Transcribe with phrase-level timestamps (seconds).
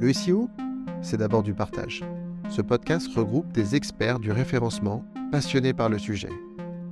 [0.00, 0.48] Le SEO,
[1.02, 2.02] c'est d'abord du partage.
[2.48, 6.30] Ce podcast regroupe des experts du référencement passionnés par le sujet.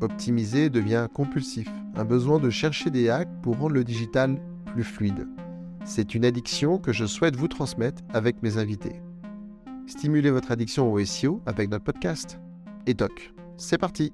[0.03, 5.27] Optimiser devient compulsif, un besoin de chercher des hacks pour rendre le digital plus fluide.
[5.87, 9.01] C'est une addiction que je souhaite vous transmettre avec mes invités.
[9.87, 12.39] Stimulez votre addiction au SEO avec notre podcast.
[12.87, 12.95] Et
[13.57, 14.13] c'est parti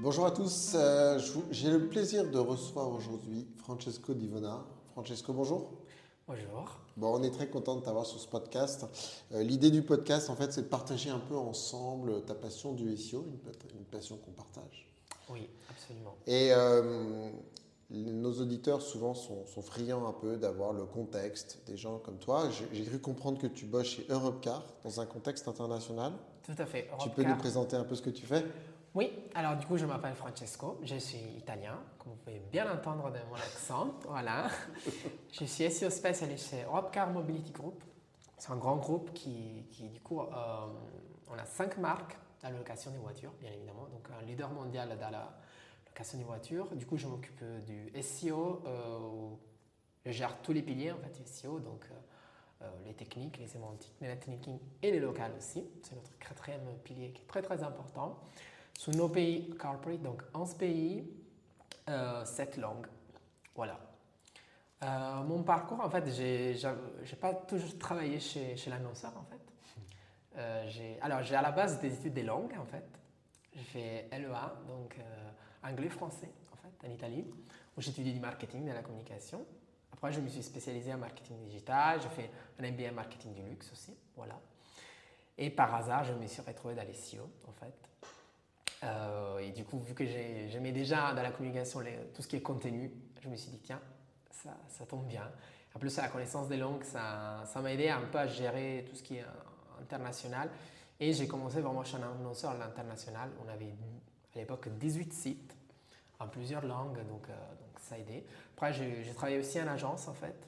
[0.00, 1.18] Bonjour à tous, euh,
[1.50, 4.64] j'ai le plaisir de recevoir aujourd'hui Francesco Divona.
[4.92, 5.72] Francesco, bonjour.
[6.28, 6.80] Bonjour.
[6.96, 8.84] Bon, on est très content de t'avoir sur ce podcast.
[9.32, 12.96] Euh, l'idée du podcast, en fait, c'est de partager un peu ensemble ta passion du
[12.96, 14.90] SEO, une, passion qu'on partage.
[15.30, 16.16] Oui, absolument.
[16.26, 17.30] Et euh,
[17.90, 22.48] nos auditeurs, souvent, sont, friands un peu d'avoir le contexte des gens comme toi.
[22.72, 26.12] J'ai cru comprendre que tu bosses chez Europcar dans un contexte international.
[26.42, 26.90] Tout à fait.
[26.98, 28.44] Tu peux nous présenter un peu ce que tu fais?
[28.96, 33.10] Oui, alors du coup, je m'appelle Francesco, je suis italien, comme vous pouvez bien entendre
[33.10, 33.94] de mon accent.
[34.08, 34.48] Voilà.
[35.32, 37.84] je suis SEO spécialiste chez Europcar Mobility Group.
[38.38, 40.24] C'est un grand groupe qui, qui du coup, euh,
[41.28, 43.86] on a cinq marques dans la location des voitures, bien évidemment.
[43.92, 45.30] Donc, un leader mondial dans la
[45.88, 46.74] location des voitures.
[46.74, 48.62] Du coup, je m'occupe du SEO.
[48.64, 49.28] Euh,
[50.06, 51.84] je gère tous les piliers en fait du SEO, donc
[52.62, 55.66] euh, les techniques, les sémantiques, les netlinking et les locales aussi.
[55.82, 58.18] C'est notre quatrième pilier qui est très très important.
[58.78, 61.04] Sous nos pays corporate, donc 11 pays,
[61.88, 62.86] euh, 7 langues.
[63.54, 63.78] Voilà.
[64.82, 69.40] Euh, mon parcours, en fait, j'ai pas toujours travaillé chez, l'annonceur, en fait.
[70.36, 72.86] Euh, alors, j'ai à la base des études des langues, en fait.
[73.54, 75.30] J'ai fait LEA, donc euh,
[75.62, 77.24] anglais-français, en fait, en Italie,
[77.76, 79.46] où j'étudie du marketing, de la communication.
[79.92, 83.72] Après, je me suis spécialisé en marketing digital, j'ai fait un MBA marketing du luxe
[83.72, 84.38] aussi, voilà.
[85.38, 87.74] Et par hasard, je me suis retrouvé dans les SEO, en fait.
[88.86, 91.80] Euh, et du coup, vu que j'aimais déjà dans la communication
[92.14, 93.80] tout ce qui est contenu, je me suis dit, tiens,
[94.30, 95.28] ça, ça tombe bien.
[95.74, 99.02] En plus, la connaissance des langues, ça m'a aidé un peu à gérer tout ce
[99.02, 99.24] qui est
[99.80, 100.48] international.
[100.98, 103.30] Et j'ai commencé vraiment chez un annonceur à l'international.
[103.44, 103.74] On avait
[104.34, 105.56] à l'époque 18 sites
[106.18, 108.24] en plusieurs langues, donc, euh, donc ça a aidé.
[108.54, 110.46] Après, j'ai travaillé aussi en agence, en fait,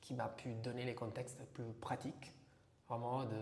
[0.00, 2.34] qui m'a pu donner les contextes plus pratiques,
[2.88, 3.34] vraiment de,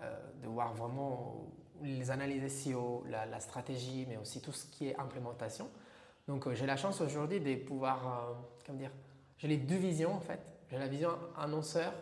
[0.00, 1.46] euh, de voir vraiment
[1.82, 5.68] les analyses SEO, la, stratégie, mais aussi tout ce qui est implémentation.
[6.28, 8.32] Donc euh, j'ai la chance aujourd'hui de pouvoir, euh,
[8.64, 8.90] comment dire,
[9.38, 10.40] j'ai les deux visions en fait.
[10.70, 11.92] J'ai la vision annonceur,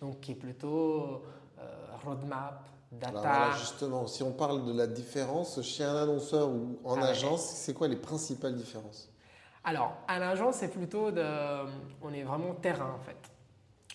[0.00, 1.22] donc qui est plutôt
[1.58, 3.52] euh, roadmap, data.
[3.58, 7.74] justement, si on parle de la différence chez un annonceur ou en ah agence, c'est
[7.74, 9.08] quoi les principales différences?
[9.62, 11.22] Alors, en agence, c'est plutôt de,
[12.02, 13.18] on est vraiment terrain en fait.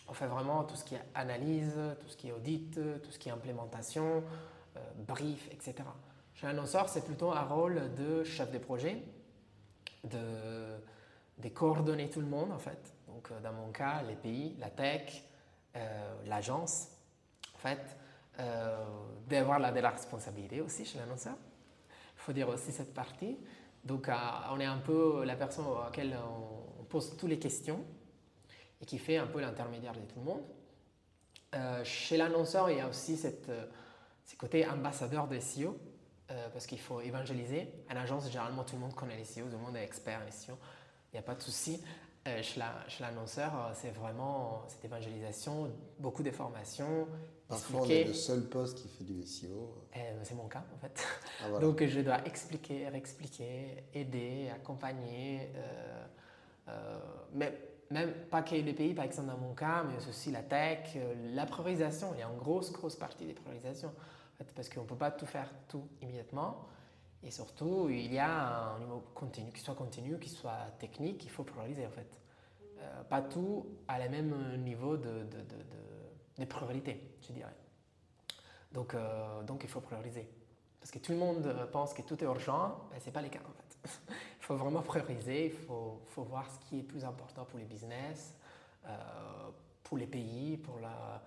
[0.07, 3.17] On fait vraiment tout ce qui est analyse, tout ce qui est audit, tout ce
[3.17, 4.23] qui est implémentation.
[4.77, 5.75] Euh, brief, etc.
[6.33, 9.01] Chez l'annonceur, c'est plutôt un rôle de chef de projet,
[10.03, 12.93] de, coordonner tout le monde en fait.
[13.07, 15.23] Donc euh, dans mon cas, les pays, la tech,
[15.75, 16.87] euh, l'agence,
[17.55, 17.97] en fait,
[19.27, 21.35] d'avoir la, de la responsabilité aussi chez l'annonceur.
[22.17, 23.37] Il faut dire aussi cette partie.
[23.85, 24.09] Donc
[24.51, 27.79] on est un peu la personne à laquelle on, pose toutes les questions
[28.81, 31.85] et qui fait un peu l'intermédiaire de tout le monde.
[31.85, 33.49] chez l'annonceur, il y a aussi cette
[34.25, 35.77] c'est côté ambassadeur de SEO,
[36.31, 37.69] euh, parce qu'il faut évangéliser.
[37.91, 40.31] En agence, généralement, tout le monde connaît les SEO, tout le monde est expert en
[40.31, 40.57] SEO,
[41.13, 41.81] il n'y a pas de souci.
[42.27, 42.59] Euh, chez
[43.01, 47.07] l'annonceur, euh, c'est vraiment cette évangélisation, beaucoup de formations.
[47.47, 49.87] Parfois, on est le seul poste qui fait du SEO.
[50.23, 51.05] c'est mon cas, en fait.
[51.43, 55.51] Ah, Donc, je dois expliquer, réexpliquer, aider, accompagner.
[57.33, 57.55] mais
[57.91, 60.97] même pas que les pays, par exemple dans mon cas, mais aussi la tech,
[61.35, 62.15] la priorisation.
[62.15, 63.93] Il y a une grosse, grosse partie des priorisations
[64.55, 66.67] parce qu'on ne peut pas tout faire tout immédiatement.
[67.23, 71.29] Et surtout, il y a un niveau continu, qui soit continu, qui soit technique, il
[71.29, 72.19] faut prioriser en fait.
[72.79, 75.41] Euh, pas tout à le même niveau de, de,
[76.37, 77.55] de, priorité, je dirais.
[78.71, 80.29] Donc, euh, donc il faut prioriser.
[80.79, 83.29] Parce que tout le monde pense que tout est urgent, ben, ce n'est pas le
[83.29, 83.99] cas en fait.
[84.39, 87.65] il faut vraiment prioriser, il faut, faut, voir ce qui est plus important pour les
[87.65, 88.35] business,
[88.85, 88.89] euh,
[89.83, 91.23] pour les pays, pour, la,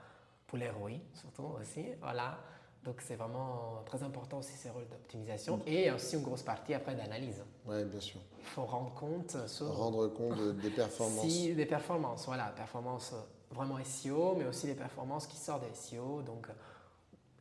[0.46, 0.70] pour les
[1.14, 1.86] surtout aussi.
[2.00, 2.38] Voilà.
[2.84, 6.94] Donc c'est vraiment très important aussi ces rôles d'optimisation et aussi une grosse partie après
[6.94, 7.42] d'analyse.
[7.66, 8.20] Oui, bien sûr.
[8.38, 9.66] Il faut rendre compte sur...
[9.76, 11.28] Rendre compte des performances.
[11.28, 13.14] Si, des performances, voilà, performances
[13.50, 16.48] vraiment SEO, mais aussi des performances qui sortent des SEO, donc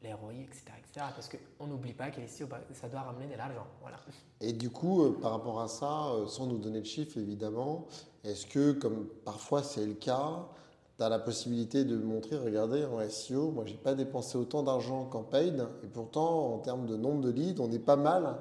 [0.01, 0.63] les ROI, etc.
[0.77, 1.05] etc.
[1.15, 3.65] parce qu'on n'oublie pas que les SEO, bah, ça doit ramener de l'argent.
[3.81, 3.97] Voilà.
[4.41, 7.87] Et du coup, euh, par rapport à ça, euh, sans nous donner de chiffres évidemment,
[8.23, 10.47] est-ce que, comme parfois c'est le cas,
[10.97, 15.05] tu as la possibilité de montrer, regardez, en SEO, moi, j'ai pas dépensé autant d'argent
[15.05, 18.37] qu'en paid, et pourtant, en termes de nombre de leads, on est pas mal.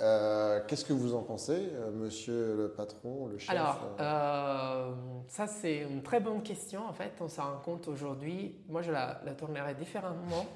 [0.00, 4.92] Euh, qu'est-ce que vous en pensez, euh, monsieur le patron, le chef Alors, euh,
[5.28, 6.84] ça c'est une très bonne question.
[6.88, 8.56] En fait, on s'en rend compte aujourd'hui.
[8.68, 10.46] Moi, je la, tournerai différemment.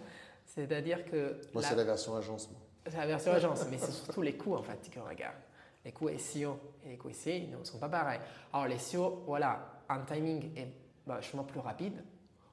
[0.47, 1.41] C'est-à-dire que.
[1.53, 2.49] Moi, c'est la version agence.
[2.87, 5.37] C'est la version agence, mais c'est surtout les coûts en fait qu'on regarde.
[5.85, 8.21] Les coûts SEO et les coûts SEO ne sont pas pareils.
[8.53, 12.03] Alors, les SEO, voilà, un timing est vachement plus rapide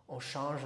[0.10, 0.62] on change.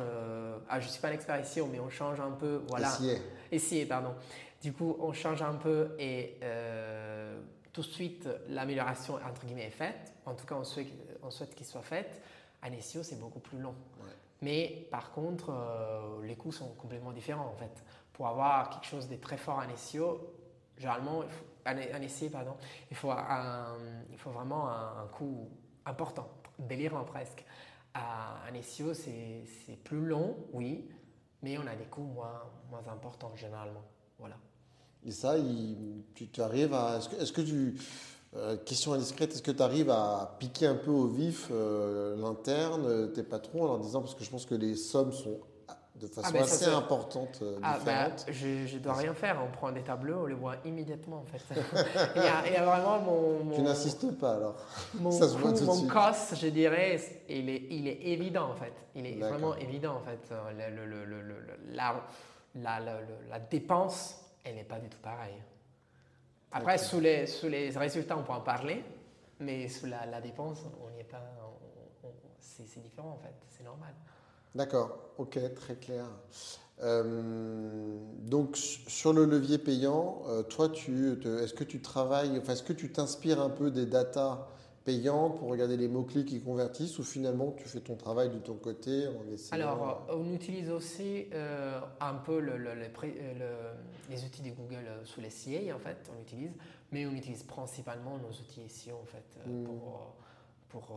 [0.68, 2.64] ah, je ne suis pas un expert SEO, mais on change un peu.
[2.68, 2.90] Voilà.
[2.90, 4.14] SEO, pardon.
[4.62, 7.40] Du coup, on change un peu et euh,
[7.72, 10.14] tout de suite, l'amélioration entre guillemets est faite.
[10.26, 10.88] En tout cas, on souhaite,
[11.22, 12.22] on souhaite qu'il soit faite.
[12.64, 13.76] Un SEO, c'est beaucoup plus long.
[14.42, 17.84] Mais par contre, euh, les coûts sont complètement différents en fait.
[18.14, 20.34] Pour avoir quelque chose de très fort en SEO,
[20.78, 21.24] généralement,
[21.66, 22.56] un, SEO, pardon,
[22.90, 23.76] il faut, un,
[24.12, 25.50] il faut vraiment un, coût
[25.86, 27.46] important, délirant presque.
[27.98, 30.86] Un SEO, c'est plus long, oui,
[31.42, 33.84] mais on a des coûts moins, moins importants généralement.
[34.20, 34.36] Voilà.
[35.06, 35.36] Et ça,
[36.16, 37.00] tu, arrives à.
[37.20, 37.76] Est-ce que, tu.
[38.36, 43.12] Euh, question indiscrète, est-ce que tu arrives à piquer un peu au vif euh, l'interne,
[43.14, 45.40] tes patrons, en leur disant, parce que je pense que les sommes sont
[46.00, 49.72] de façon ah, assez importante euh, ah, ben, je ne dois rien faire, on prend
[49.72, 51.42] des tableaux, on les voit immédiatement en fait.
[52.16, 54.56] il, y a, vraiment mon, Tu n'insistes pas alors
[54.96, 57.00] Mon, Ça se voit tout mon cost, je dirais,
[57.30, 58.74] il est, il est évident en fait.
[58.96, 60.34] Il est vraiment évident en fait.
[60.56, 61.24] Le, le, le,
[61.72, 62.04] la,
[62.56, 65.42] la, la, dépense, elle n'est pas du tout pareille.
[66.52, 68.84] Après, sous, les, sous les résultats, on peut en parler,
[69.40, 71.22] mais sous la, la dépense, on n'y est pas.
[72.40, 73.94] C'est différent en fait, c'est normal.
[74.58, 76.06] D'accord, ok, très clair.
[76.82, 81.12] Euh, donc sur le levier payant, euh, toi, tu,
[81.44, 84.48] est-ce que tu travailles, enfin, est-ce que tu t'inspires un peu des datas
[84.84, 88.56] payant pour regarder les mots-clés qui convertissent ou finalement tu fais ton travail de ton
[88.56, 94.56] côté en essayant Alors, euh, on utilise aussi euh, un peu le, les outils de
[94.56, 96.54] Google sous les CA en fait, on utilise,
[96.92, 99.66] mais on utilise principalement nos outils SEO en fait hmm.
[99.66, 100.16] pour,
[100.70, 100.96] pour,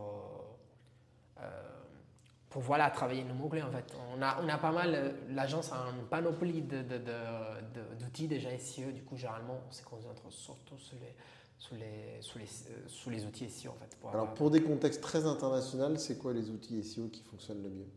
[2.51, 3.95] pour, voilà, travailler nos mots-clés en fait.
[4.15, 8.91] On a, on a pas mal, l'agence a une panoplie d'outils de, de, déjà SEO,
[8.91, 11.15] du coup généralement on se concentre surtout sur les
[11.57, 13.95] sous les, sous les, euh, sous les outils SEO en fait.
[13.99, 17.69] Pour Alors pour des contextes très internationaux, c'est quoi les outils SEO qui fonctionnent le
[17.69, 17.87] mieux?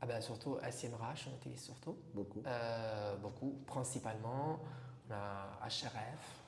[0.00, 1.96] Ah ben, Surtout SEMrush, on utilise surtout.
[2.14, 2.42] Beaucoup.
[2.46, 4.58] Euh, beaucoup, principalement.
[5.08, 6.41] On a HRF,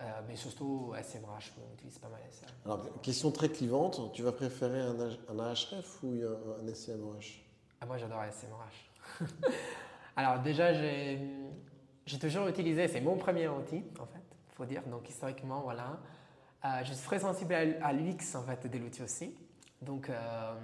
[0.00, 2.54] euh, mais surtout SEMrush, on utilise pas mal SEMrush.
[2.64, 4.96] Alors, question très clivante, tu vas préférer un,
[5.28, 6.20] un AHRF ou
[6.62, 7.44] un, SEMrush
[7.80, 9.30] ah, Moi j'adore SEMrush.
[10.16, 14.28] Alors déjà, j'ai toujours utilisé, c'est mon premier outil en fait
[14.58, 14.82] faut dire.
[14.86, 15.98] Donc historiquement, voilà.
[16.64, 19.34] Euh, je suis très sensible à, l'UX en fait de l'outil aussi.
[19.80, 20.54] Donc, euh,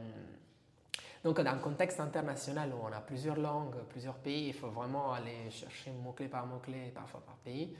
[1.22, 5.12] donc dans un contexte international où on a plusieurs langues, plusieurs pays, il faut vraiment
[5.12, 7.76] aller chercher mot-clé par mot-clé, parfois par pays.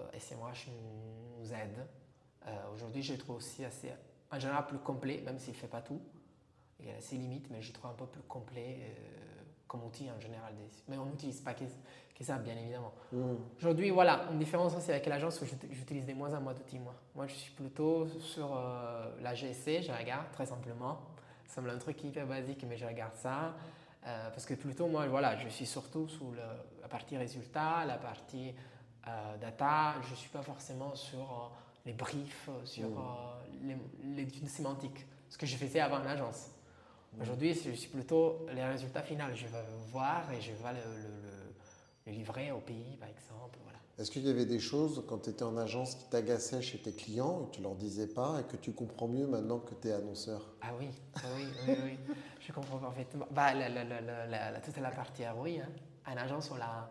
[0.00, 0.70] Euh, SMH
[1.38, 1.86] nous aide.
[2.46, 3.90] Euh, aujourd'hui, je le trouve aussi assez,
[4.30, 6.00] en général, plus complet, même s'il ne fait pas tout.
[6.80, 8.78] Il y a ses limites, mais je trouve un peu plus complet
[9.70, 10.52] comme outil en général.
[10.88, 11.64] Mais on n'utilise pas que,
[12.20, 12.92] ça, bien évidemment.
[13.12, 13.34] Mm.
[13.58, 16.78] Aujourd'hui, voilà, une différence aussi avec l'agence où j'utilise des moins en moins d'outils.
[16.78, 16.94] Moi.
[17.14, 21.00] moi, je suis plutôt sur euh, la GSC, je regarde très simplement.
[21.46, 23.54] Ça semble un truc hyper basique, mais je regarde ça.
[24.06, 26.32] Euh, parce que plutôt, moi, voilà, je suis surtout sur
[26.82, 28.52] la partie résultats, la partie
[29.06, 29.94] euh, data.
[30.02, 31.50] Je ne suis pas forcément sur
[31.86, 33.78] les briefs, sur mm.
[34.16, 35.06] l'étude sémantique.
[35.28, 36.50] Ce que je faisais avant l'agence.
[37.20, 39.24] Aujourd'hui, je suis plutôt les résultats finaux.
[39.34, 40.72] Je vais voir et je vais
[42.06, 43.58] le, livrer au pays, par exemple.
[43.62, 43.78] Voilà.
[43.98, 46.92] Est-ce qu'il y avait des choses quand tu étais en agence qui t'agaçaient chez tes
[46.92, 49.88] clients et tu ne leur disais pas et que tu comprends mieux maintenant que tu
[49.88, 50.54] es annonceur?
[50.62, 52.14] Ah oui, ah oui, oui, oui.
[52.40, 53.26] je comprends parfaitement.
[53.30, 53.84] Bah, la, la,
[54.26, 55.68] la, toute la partie ROI, hein.
[56.06, 56.88] en agence, on la.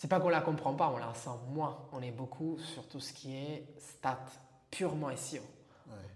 [0.00, 1.86] C'est pas qu'on la comprend pas, on la sent moins.
[1.92, 4.24] On est beaucoup sur tout ce qui est stats
[4.70, 5.42] purement SEO.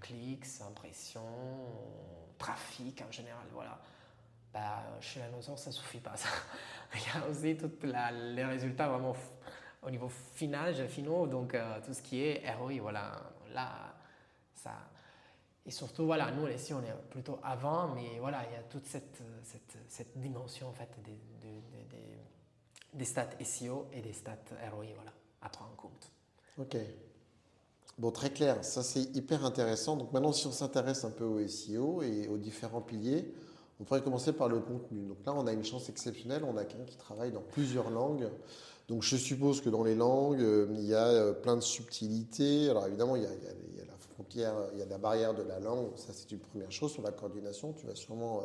[0.00, 1.21] Clics, impressions,
[2.38, 3.79] trafic en général, voilà.
[4.55, 6.17] Bah, chez l'annonceur, ça ne suffit pas.
[6.17, 6.31] Ça.
[6.95, 9.14] Il y a aussi tous les résultats vraiment
[9.83, 13.21] au niveau final, finaux, donc euh, tout ce qui est ROI, voilà.
[13.53, 13.69] Là,
[14.55, 14.73] ça.
[15.67, 18.87] Et surtout, voilà, nous, ici, on est plutôt avant, mais voilà, il y a toute
[18.87, 21.61] cette, cette, cette dimension, en fait, des, des,
[21.91, 22.13] des,
[23.03, 24.37] stats SEO et des stats
[24.73, 26.13] ROI, voilà, à prendre en compte.
[26.59, 26.77] Ok.
[27.99, 29.97] Bon, très clair, ça c'est hyper intéressant.
[29.97, 33.33] Donc maintenant, si on s'intéresse un peu au SEO et aux différents piliers,
[33.81, 35.07] on pourrait commencer par le contenu.
[35.07, 38.29] Donc là, on a une chance exceptionnelle, on a quelqu'un qui travaille dans plusieurs langues.
[38.89, 42.69] Donc je suppose que dans les langues, euh, il y a euh, plein de subtilités.
[42.69, 45.97] Alors évidemment, il y, a, la frontière, il y a la barrière de la langue,
[45.97, 48.45] ça c'est une première chose sur la coordination, tu vas sûrement euh,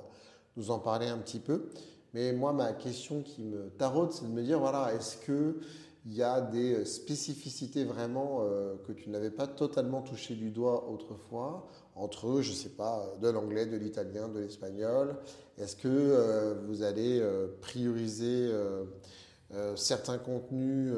[0.55, 1.69] nous en parler un petit peu.
[2.13, 5.59] Mais moi, ma question qui me taraude, c'est de me dire, voilà, est-ce que
[6.05, 8.41] il y a des spécificités vraiment
[8.87, 13.27] que tu n'avais pas totalement touché du doigt autrefois, entre, je ne sais pas, de
[13.27, 15.17] l'anglais, de l'italien, de l'espagnol?
[15.57, 17.21] Est-ce que vous allez
[17.61, 18.49] prioriser
[19.75, 20.93] certains contenus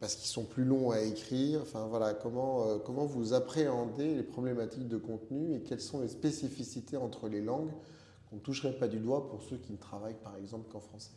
[0.00, 1.60] parce qu'ils sont plus longs à écrire?
[1.62, 6.08] Enfin voilà, comment, euh, comment vous appréhendez les problématiques de contenu et quelles sont les
[6.08, 7.72] spécificités entre les langues
[8.28, 11.12] qu'on ne toucherait pas du doigt pour ceux qui ne travaillent par exemple qu'en français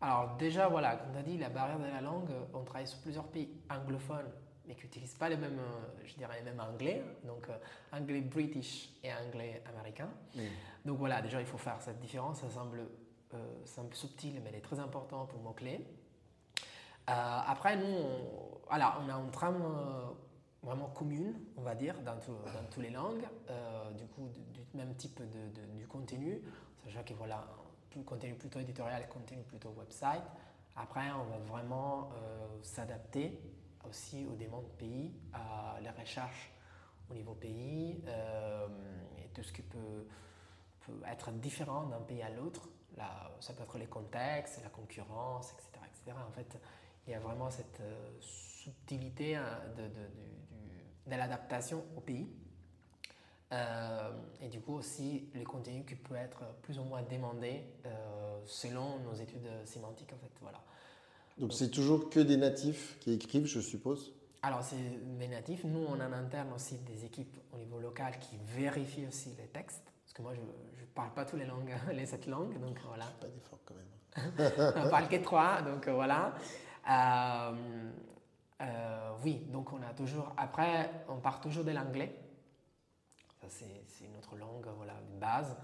[0.00, 2.98] Alors déjà voilà, comme tu as dit, la barrière de la langue, on travaille sur
[3.00, 4.30] plusieurs pays anglophones
[4.66, 7.58] mais qui n'utilisent pas les mêmes, euh, je dirais les mêmes anglais, donc euh,
[7.92, 10.08] anglais british et anglais américain.
[10.86, 12.80] Donc voilà, déjà il faut faire cette différence, ça semble,
[13.66, 15.84] semble subtil mais elle est très importante pour mots-clés.
[17.10, 20.04] Euh, après, nous, on, voilà, on a une trame euh,
[20.64, 22.18] vraiment commune, on va dire, dans,
[22.70, 26.42] toutes les langues, euh, du coup, du, même type de, du contenu,
[26.84, 27.46] sachant que voilà,
[27.90, 30.22] plus contenu plutôt éditorial, contenu plutôt website.
[30.76, 32.10] Après, on va vraiment
[32.62, 33.38] s'adapter
[33.88, 36.50] aussi aux demandes pays, à les recherches
[37.08, 38.02] au niveau pays,
[39.18, 40.08] et tout ce qui peut,
[40.80, 42.68] peut être différent d'un pays à l'autre.
[42.96, 45.68] Là, ça peut être les contextes, la concurrence, etc.
[45.86, 46.16] etc.
[46.28, 46.58] En fait,
[47.06, 48.10] il y a vraiment cette euh,
[48.64, 49.44] subtilité hein,
[49.76, 49.82] de,
[51.10, 52.28] de, l'adaptation au pays.
[53.52, 58.40] Euh, et du coup aussi les contenus qui peuvent être plus ou moins demandés euh,
[58.46, 60.60] selon nos études sémantiques en fait voilà.
[61.38, 64.12] Donc c'est toujours que des natifs qui écrivent je suppose?
[64.42, 64.76] Alors c'est
[65.18, 69.06] des natifs, nous on a en interne aussi des équipes au niveau local qui vérifient
[69.06, 72.26] aussi les textes parce que moi je ne parle pas toutes les langues, les sept
[72.26, 73.04] langues donc voilà.
[73.20, 74.72] Pas d'effort quand même.
[74.86, 76.34] on parle que trois donc voilà.
[76.90, 77.52] Euh,
[78.64, 80.32] euh, oui, donc on a toujours.
[80.36, 82.14] Après, on part toujours de l'anglais.
[83.40, 85.56] Ça, c'est notre langue voilà, de base.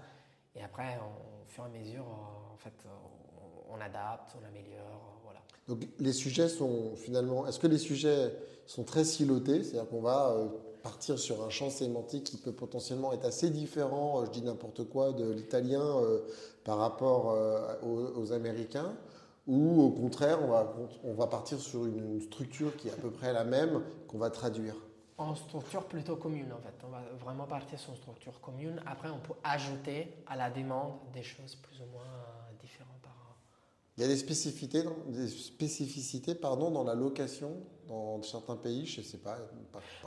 [0.55, 2.05] Et après, au fur et à mesure,
[2.53, 2.73] en fait,
[3.69, 5.19] on, adapte, on améliore.
[5.23, 5.39] Voilà.
[5.67, 7.47] Donc les sujets sont finalement.
[7.47, 8.35] Est-ce que les sujets
[8.67, 9.63] sont très silotés?
[9.63, 10.47] C'est-à-dire qu'on va euh,
[10.83, 15.13] partir sur un champ sémantique qui peut potentiellement être assez différent, je dis n'importe quoi,
[15.13, 16.01] de l'italien
[16.63, 17.37] par rapport
[17.83, 18.95] aux, Américains
[19.51, 23.11] ou au contraire, on va, on va partir sur une structure qui est à peu
[23.11, 24.75] près la même qu'on va traduire
[25.17, 26.73] En structure plutôt commune, en fait.
[26.85, 28.81] On va vraiment partir sur une structure commune.
[28.85, 32.07] Après, on peut ajouter à la demande des choses plus ou moins
[32.61, 33.01] différentes.
[33.01, 33.35] Par...
[33.97, 37.57] Il y a des spécificités, dans, des spécificités pardon, dans la location
[37.89, 39.37] dans certains pays, je ne sais pas.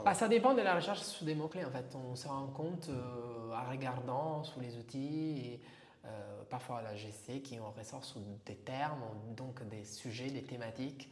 [0.03, 1.85] Bah, ça dépend de la recherche sous des mots-clés, en fait.
[1.93, 5.37] On se rend compte euh, en regardant sous les outils.
[5.37, 5.61] Et,
[6.05, 9.03] euh, parfois à la GC, qui en ressort sous des termes,
[9.35, 11.11] donc des sujets, des thématiques,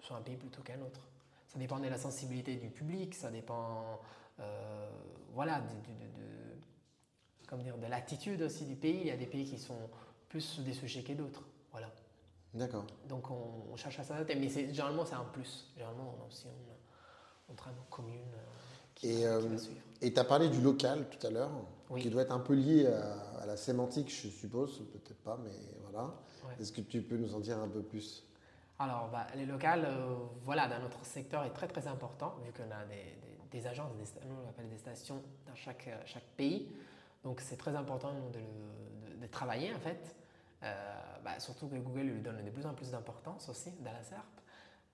[0.00, 1.00] sur un pays plutôt qu'un autre.
[1.48, 4.00] Ça dépend de la sensibilité du public, ça dépend
[4.40, 4.90] euh,
[5.32, 5.66] voilà, de,
[7.46, 9.00] comme dire, de l'attitude aussi du pays.
[9.00, 9.88] Il y a des pays qui sont
[10.28, 11.44] plus sous des sujets que d'autres.
[11.70, 11.90] Voilà.
[12.54, 12.86] D'accord.
[13.08, 15.70] Donc on, cherche à s'adapter, mais généralement c'est un plus.
[15.74, 18.20] Généralement, on, si on, on travaille en commune.
[18.34, 18.63] Euh,
[19.02, 21.50] et tu as parlé du local tout à l'heure,
[21.98, 26.14] qui doit être un peu lié à, la sémantique, je suppose, peut-être pas, mais voilà.
[26.60, 28.24] Est-ce que tu peux nous en dire un peu plus?
[28.78, 32.70] Alors, bah, les locales, euh, voilà, dans notre secteur est très très important, vu qu'on
[32.70, 33.16] a des,
[33.50, 33.92] des, agences,
[34.26, 36.68] nous on appelle des stations dans chaque, chaque pays.
[37.22, 40.16] Donc c'est très important de, de, travailler en fait.
[40.62, 40.74] Euh,
[41.24, 44.26] bah, surtout que Google lui donne de plus en plus d'importance aussi dans la SERP.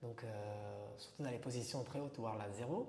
[0.03, 0.23] Donc
[0.97, 2.87] surtout dans les positions très hautes, voire la zéro.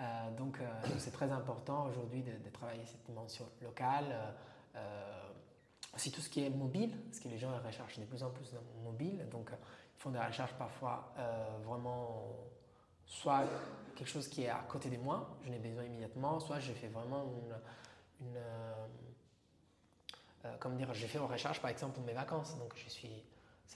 [0.00, 0.58] Euh, euh, donc
[0.98, 4.34] c'est très important aujourd'hui de, travailler cette dimension locale.
[4.74, 5.22] Euh,
[5.94, 8.54] aussi tout ce qui est mobile, parce que les gens recherchent de plus en plus
[8.84, 11.14] mobile, donc ils font des recherches parfois
[11.64, 12.36] vraiment
[13.06, 13.44] soit
[13.94, 16.88] quelque chose qui est à côté de moi, je n'ai besoin immédiatement, soit je fais
[16.88, 17.24] vraiment
[18.20, 18.36] une,
[20.58, 23.24] comme dire, j'ai fait une recherche par exemple pour mes vacances, donc je suis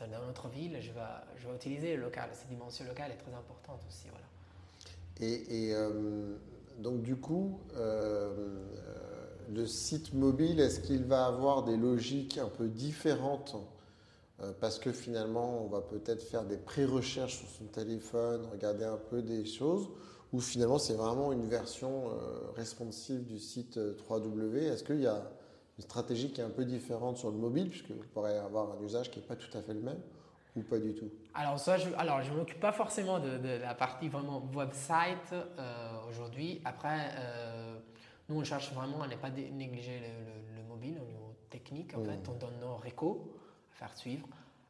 [0.01, 1.01] dans notre ville, je vais,
[1.39, 4.27] je vais utiliser le local, cette dimension locale est très importante aussi, voilà.
[5.21, 6.37] Et, euh,
[6.79, 8.65] donc du coup, euh,
[9.53, 13.57] le site mobile, est-ce qu'il va avoir des logiques un peu différentes
[14.41, 18.97] euh, parce que finalement, on va peut-être faire des pré-recherches sur son téléphone, regarder un
[18.97, 19.91] peu des choses,
[20.33, 22.05] ou finalement c'est vraiment une version
[22.57, 25.31] responsive du site 3W Est-ce qu'il y a
[25.77, 28.83] une stratégie qui est un peu différente sur le mobile, puisque vous pourrez avoir un
[28.83, 30.01] usage qui n'est pas tout à fait le même?
[30.57, 34.43] Ou pas du tout Alors, ça, je ne m'occupe pas forcément de, la partie vraiment
[34.55, 36.61] website euh, aujourd'hui.
[36.65, 37.79] Après, euh,
[38.29, 41.95] nous, on cherche vraiment à ne pas négliger le, mobile au niveau technique.
[41.97, 42.05] En mmh.
[42.05, 43.35] fait, on donne nos récos
[43.73, 44.27] à faire suivre.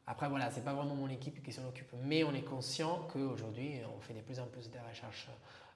[0.07, 3.07] Après, voilà, ce n'est pas vraiment mon équipe qui s'en occupe, mais on est conscient
[3.13, 5.29] qu'aujourd'hui, on fait de plus en plus de recherches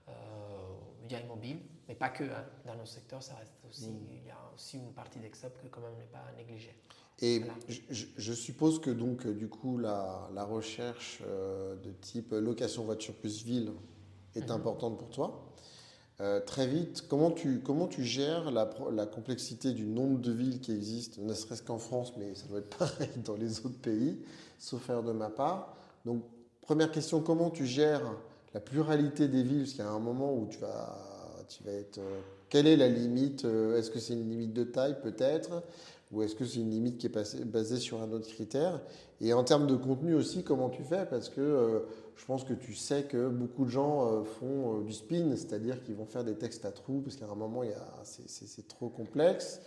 [0.07, 0.11] euh,
[1.01, 2.23] médias immobiles, mais pas que.
[2.23, 2.45] hein.
[2.65, 3.91] Dans nos secteurs, ça reste aussi.
[4.09, 6.75] Il y a aussi une partie d'Exop que quand même n'est pas négligée.
[7.21, 7.53] Et Voilà.
[8.17, 13.13] je, suppose que donc euh, du coup la, la recherche euh, de type location voiture
[13.13, 13.71] plus ville
[14.35, 14.51] est Mhm.
[14.51, 15.41] importante pour toi.
[16.21, 20.61] Euh, très vite, comment tu, comment tu gères la, la complexité du nombre de villes
[20.61, 24.17] qui existent, ne serait-ce qu'en France, mais ça doit être pareil dans les autres pays,
[24.59, 25.75] sauf erreur de ma part.
[26.05, 26.23] Donc,
[26.61, 28.13] première question, comment tu gères
[28.53, 29.59] la pluralité des villes?
[29.63, 30.97] Parce qu'il y a un moment où tu vas,
[31.49, 31.97] tu vas être...
[31.97, 32.19] euh,
[32.49, 35.63] quelle est la limite euh, Est-ce que c'est une limite de taille peut-être?
[36.15, 38.79] Ou est-ce que c'est une limite qui est passée- basée sur un autre critère?
[39.21, 41.05] Et en termes de contenu aussi, comment tu fais?
[41.05, 41.79] Parce que euh,
[42.15, 45.83] je pense que tu sais que beaucoup de gens euh, font euh, du spin, c'est-à-dire
[45.83, 48.67] qu'ils vont faire des textes à trous, parce qu'à un moment, il y a- c'est-
[48.67, 49.59] trop complexe.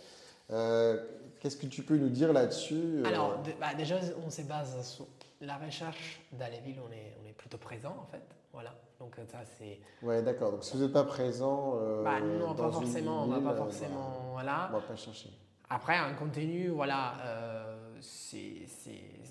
[1.39, 5.05] Qu'est-ce que tu peux nous dire là-dessus Alors, bah, déjà, on se base sur
[5.41, 8.23] la recherche dans les villes, on est, on est plutôt présent en fait.
[8.51, 8.73] Voilà.
[8.99, 9.79] Donc, ça, c'est.
[10.05, 10.51] Ouais, d'accord.
[10.51, 11.75] Donc si vous n'êtes pas présent.
[11.79, 13.23] euh, Bah, non, pas dans une forcément.
[13.23, 14.09] On va pas euh, forcément.
[14.09, 14.69] bah, Voilà.
[14.71, 15.29] on va pas chercher.
[15.71, 17.99] Après, un contenu, voilà, euh,
[18.33, 18.67] il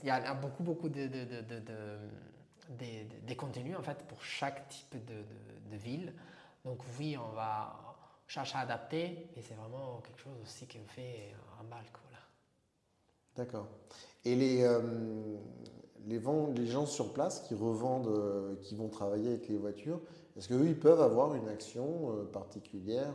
[0.05, 1.25] y a beaucoup, beaucoup de, de,
[3.27, 6.13] de, contenus, en fait, pour chaque type de, ville.
[6.65, 7.77] Donc oui, on va
[8.27, 12.25] chercher à adapter, mais c'est vraiment quelque chose aussi qu'on fait en balque, voilà.
[13.37, 13.69] D'accord.
[14.25, 15.37] Et les, euh,
[16.07, 20.01] les, gens sur place qui revendent, euh, qui vont travailler avec les voitures,
[20.37, 23.15] est-ce qu'eux, ils peuvent avoir une action particulière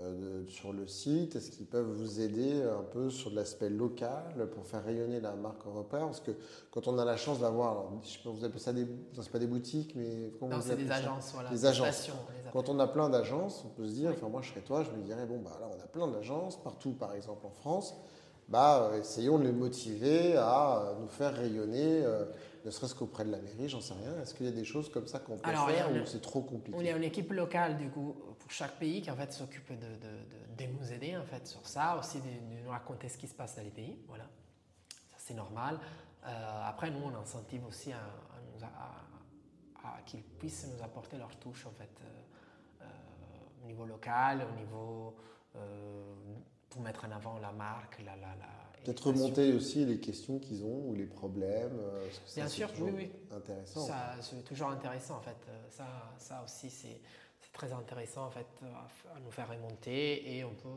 [0.00, 3.70] euh, de- sur le site Est-ce qu'ils peuvent vous aider un peu sur de l'aspect
[3.70, 6.04] local pour faire rayonner la marque européenne?
[6.06, 6.32] Parce que
[6.70, 9.30] quand on a la chance d'avoir, je sais pas, vous appelez ça des, non, c'est
[9.30, 10.94] pas des boutiques, mais comment Non, vous c'est des ça?
[10.96, 11.50] agences, voilà.
[11.50, 11.86] Des agences.
[11.94, 12.14] stations,
[12.46, 12.50] on.
[12.52, 14.16] Quand on a plein d'agences, on peut se dire, Oui.
[14.18, 16.62] enfin moi je serais toi, je me dirais, bon bah là on a plein d'agences,
[16.62, 17.94] partout par exemple en France,
[18.48, 22.24] bah essayons de les motiver à euh, nous faire rayonner, euh,
[22.64, 24.20] ne serait-ce qu'auprès de la mairie, j'en sais rien.
[24.22, 26.20] Est-ce qu'il y a des choses comme ça qu'on peut Alors, faire a- ou c'est
[26.22, 26.76] trop compliqué?
[26.78, 29.74] On est une équipe locale du coup pour chaque pays qui en fait s'occupe de,
[29.76, 32.26] de, de- de nous aider en fait sur ça, aussi de,
[32.64, 33.98] nous raconter ce qui se passe dans les pays.
[34.08, 34.24] Voilà,
[35.10, 35.78] ça c'est normal.
[36.24, 40.82] Euh, après nous on incentive aussi à, à nous a- à- à qu'ils puissent nous
[40.84, 42.84] apporter leur touche en fait euh,
[43.62, 45.16] au niveau local, au niveau
[46.76, 48.82] pour mettre en avant la marque, la la la.
[48.84, 51.78] Peut-être remonter aussi les questions qu'ils ont ou les problèmes.
[51.80, 53.10] euh, parce que ça, Bien sûr, oui, oui.
[53.34, 53.80] Intéressant.
[53.80, 55.36] Ça, c'est toujours intéressant en fait.
[55.48, 55.86] Euh, Ça,
[56.18, 57.00] ça aussi, c'est
[57.54, 58.66] très intéressant en fait euh,
[59.16, 60.68] à, nous faire remonter et on peut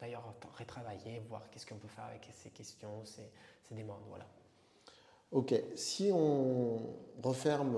[0.00, 3.28] d'ailleurs retravailler, voir qu'est-ce qu'on peut faire avec ces questions, ces,
[3.68, 4.04] ces demandes.
[4.08, 4.26] Voilà.
[5.32, 7.76] Ok, si on referme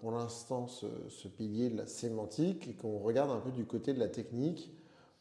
[0.00, 3.92] pour l'instant ce, ce pilier de la sémantique et qu'on regarde un peu du côté
[3.92, 4.72] de la technique,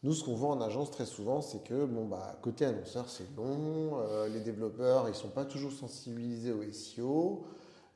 [0.04, 3.36] nous ce qu'on voit en agence très souvent c'est que bon bah côté annonceur c'est
[3.36, 7.46] long, euh, les développeurs ils sont pas toujours sensibilisés au SEO.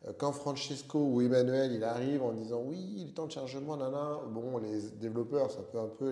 [0.08, 4.20] Euh, Quand Francesco ou Emmanuel il arrive en disant oui le temps de chargement nana,
[4.30, 6.10] bon les développeurs ça peut un peu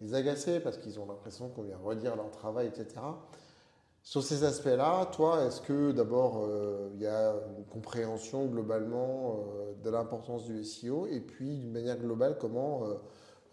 [0.00, 3.00] les, agacer parce qu'ils ont l'impression qu'on vient redire leur travail etc.
[4.02, 9.40] Sur ces aspects-là, toi, est-ce que d'abord euh, il y a une compréhension globalement
[9.82, 12.84] de l'importance du SEO et puis d'une manière globale, comment,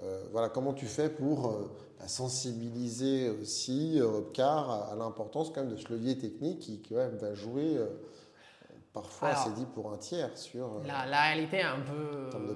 [0.03, 5.49] euh, euh, voilà, comment tu fais pour euh, bah, sensibiliser aussi euh, Robcar à, l'importance
[5.49, 7.87] quand même de ce levier technique qui quand même va jouer euh,
[8.93, 10.65] parfois, c'est dit pour un tiers sur.
[10.65, 12.29] euh, La, la réalité est un peu.
[12.35, 12.53] Euh,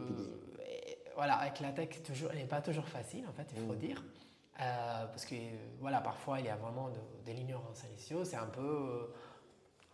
[1.15, 3.77] voilà, avec la tech, toujours, elle n'est pas toujours facile en fait, il faut Mm.
[3.77, 4.03] dire.
[4.59, 5.35] Euh, parce que
[5.79, 8.61] voilà, parfois il y a vraiment de, de l'ignorance à c'est un peu.
[8.61, 9.07] euh,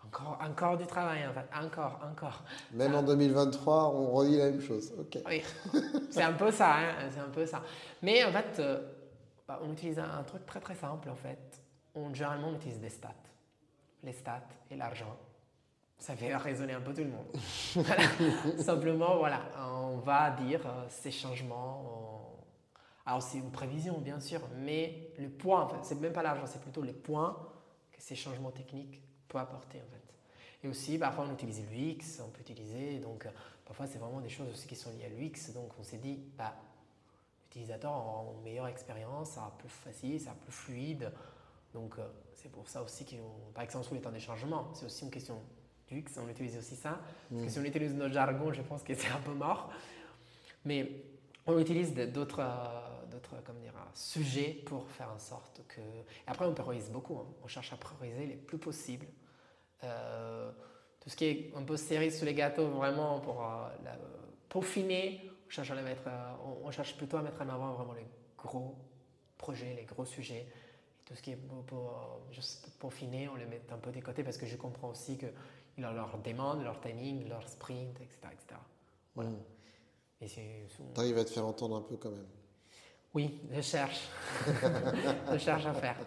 [0.05, 2.43] encore, encore du travail en fait, encore, encore.
[2.71, 4.93] Même en 2023, on redit la même chose.
[4.99, 5.17] Ok.
[5.27, 5.41] Oui,
[6.11, 7.61] c'est un peu ça, hein, c'est un peu ça.
[8.01, 8.81] Mais en fait, euh,
[9.47, 11.61] bah, on utilise un, un truc très très simple en fait.
[11.95, 13.09] On, généralement, on utilise des stats.
[14.03, 15.15] Les stats et l'argent.
[15.97, 17.27] Ça fait raisonner un peu tout le monde.
[17.75, 18.03] Voilà.
[18.61, 19.39] Simplement, voilà,
[19.81, 21.81] on va dire euh, ces changements.
[21.85, 26.23] on- Alors, c'est une prévision, bien sûr, mais le point, en fait, c'est même pas
[26.23, 27.37] l'argent, c'est plutôt les points
[27.91, 29.01] que ces changements techniques
[29.41, 30.03] apporter, en fait.
[30.63, 33.29] Et aussi, parfois, on utilise l'UX, on peut utiliser, donc, euh,
[33.65, 36.19] parfois, c'est vraiment des choses aussi qui sont liées à l'UX, donc on s'est dit,
[36.37, 36.55] bah,
[37.43, 41.11] l'utilisateur aura une meilleure expérience, ça sera plus facile, ça sera plus fluide,
[41.73, 44.85] donc euh, c'est pour ça aussi qu'on, par exemple, sur les temps de chargement, c'est
[44.85, 45.41] aussi une question
[45.89, 48.95] d'UX, on utilise aussi ça, parce que si on utilise notre jargon, je pense que
[48.95, 49.69] c'est un peu mort,
[50.63, 50.89] mais
[51.45, 53.35] on utilise d'autres euh, d'autres
[53.93, 55.81] sujets pour faire en sorte que...
[55.81, 57.27] Et après, on priorise beaucoup, hein.
[57.43, 59.05] on cherche à prioriser les plus possibles.
[59.83, 60.51] Euh,
[60.99, 63.97] tout ce qui est un peu cerise sur les gâteaux, vraiment pour euh, la-
[64.47, 67.73] peaufiner, on cherche, à les mettre, euh, on, on cherche plutôt à mettre en avant
[67.73, 68.05] vraiment les
[68.37, 68.75] gros
[69.37, 70.47] projets, les gros sujets.
[70.47, 73.91] Et tout ce qui est pour, pour, euh, juste peaufiner, on les met un peu
[73.91, 77.99] de côté parce que je comprends aussi qu'ils ont leurs demandes, leur timing, leur sprint,
[77.99, 78.19] etc.
[78.31, 78.59] etc.
[79.15, 79.31] Voilà.
[80.21, 82.25] Et c'est- Tu arrives à te faire entendre un peu quand même.
[83.13, 84.07] Oui, je cherche.
[85.33, 85.97] je cherche à faire.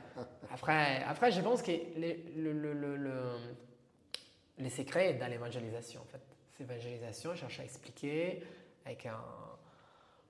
[0.50, 2.96] Après, après je pense que les, le, le, le,
[4.58, 6.20] le- les secrets dans l'évangélisation, en fait.
[6.52, 8.42] C'est l'évangélisation, je cherche à expliquer
[8.84, 9.20] avec un,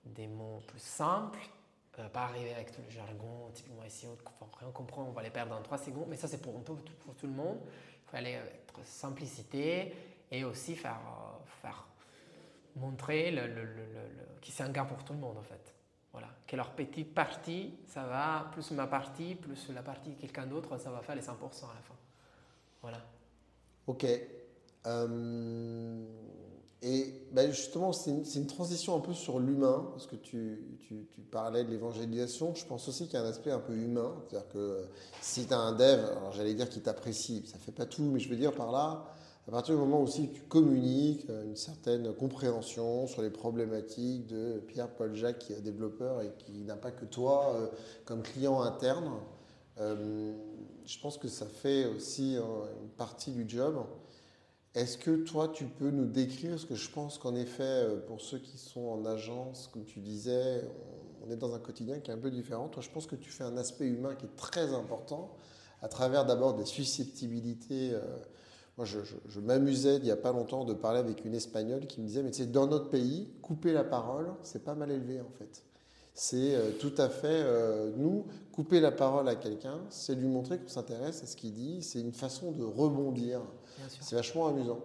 [0.05, 1.39] des mots plus simples,
[2.13, 5.31] pas arriver avec tout le jargon, typiquement ici, on ne rien comprendre, on va les
[5.31, 6.79] perdre en trois secondes, mais ça c'est pour, tout-
[7.27, 7.59] le monde.
[7.65, 9.95] Il faut aller avec simplicité
[10.31, 11.87] et aussi faire, euh, faire
[12.77, 15.75] montrer le, le, le, le- que c'est un gars pour tout le monde, en fait.
[16.13, 20.47] Voilà, que leur petite partie, ça va, plus ma partie, plus la partie de quelqu'un
[20.47, 21.31] d'autre, ça va faire les 100%
[21.71, 21.95] à la fin.
[22.83, 22.99] Voilà.
[23.87, 24.07] Ok.
[24.87, 26.05] Euh,
[26.83, 31.07] et ben justement, c'est une, une transition un peu sur l'humain, parce que tu, tu-
[31.11, 32.55] tu parlais de l'évangélisation.
[32.55, 34.15] Je pense aussi qu'il y a un aspect un peu humain.
[34.29, 34.85] C'est-à-dire que euh,
[35.21, 38.21] si tu as un dev, alors j'allais dire qu'il t'apprécie, ça fait pas tout, mais
[38.21, 39.05] je veux dire par là,
[39.49, 44.27] à partir du moment aussi que tu communiques euh, une certaine compréhension sur les problématiques
[44.27, 47.71] de Pierre-Paul Jacques qui est développeur et qui n'a pas que toi
[48.05, 49.11] comme client interne,
[50.87, 52.47] je pense que ça fait aussi hein,
[52.83, 53.85] une partie du job.
[54.75, 58.21] Est-ce que toi, tu peux nous décrire, parce que je pense qu'en effet, euh, pour
[58.21, 60.63] ceux qui sont en agence, comme tu disais,
[61.27, 62.69] on est dans un quotidien qui est un peu différent.
[62.69, 65.35] Toi, je pense que tu fais un aspect humain qui est très important,
[65.83, 67.93] à travers d'abord des susceptibilités.
[67.95, 68.01] euh,
[68.79, 71.87] moi, je, je- je m'amusais il n'y a pas longtemps de parler avec une Espagnole
[71.87, 74.91] qui me disait, mais tu sais, dans notre pays, couper la parole, c'est pas mal
[74.93, 75.66] élevé en fait.
[76.19, 80.59] C'est euh, tout à fait, euh, nous, couper la parole à quelqu'un, c'est lui montrer
[80.59, 83.43] qu'on s'intéresse à ce qu'il dit, c'est une façon de rebondir.
[84.01, 84.81] C'est vachement amusant.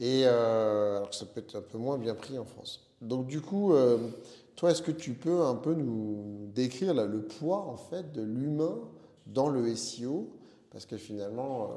[0.00, 2.90] Et euh, alors que ça peut être un peu moins bien pris en France.
[3.00, 3.96] Donc du coup, euh,
[4.54, 8.20] toi, est-ce que tu peux un peu nous décrire là, le poids en fait de
[8.20, 8.78] l'humain
[9.26, 10.28] dans le SEO
[10.76, 11.74] Parce que finalement, euh,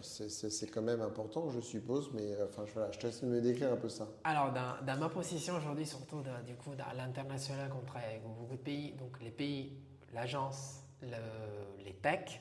[0.00, 2.10] c'est- quand même important, je suppose.
[2.12, 4.08] Mais euh, enfin, je- te laisse me décrire un peu ça.
[4.24, 8.56] Alors, dans, ma position aujourd'hui, surtout dans- du coup, dans l'international, on travaille avec beaucoup
[8.56, 8.94] de pays.
[8.94, 9.78] Donc, les pays,
[10.12, 12.40] l'agence, le- les techs,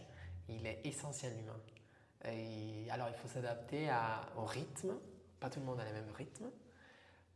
[0.49, 1.59] il est essentiel l'humain.
[2.25, 3.87] Et alors, il faut s'adapter
[4.35, 4.93] au rythme.
[5.39, 6.45] Pas tout le monde a le même rythme.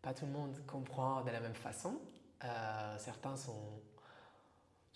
[0.01, 1.99] Pas tout le monde comprend de la même façon.
[2.43, 3.79] Euh, certains sont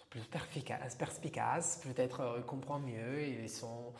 [0.09, 3.93] plus perspicaces, perspicaces, peut-être euh, ils comprennent mieux, ils sont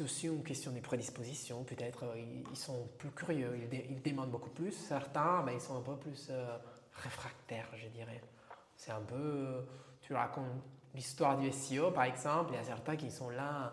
[0.00, 1.64] c'est aussi une question des prédispositions.
[1.64, 4.72] Peut-être euh, ils sont plus curieux, ils, demandent beaucoup plus.
[4.72, 6.56] Certains, ben, ils sont un peu plus euh,
[6.94, 8.22] réfractaires, je dirais.
[8.76, 9.14] C'est un peu.
[9.14, 9.62] euh,
[10.02, 10.62] Tu racontes
[10.94, 12.52] l'histoire du SEO, par exemple.
[12.52, 13.72] Il y a certains qui sont là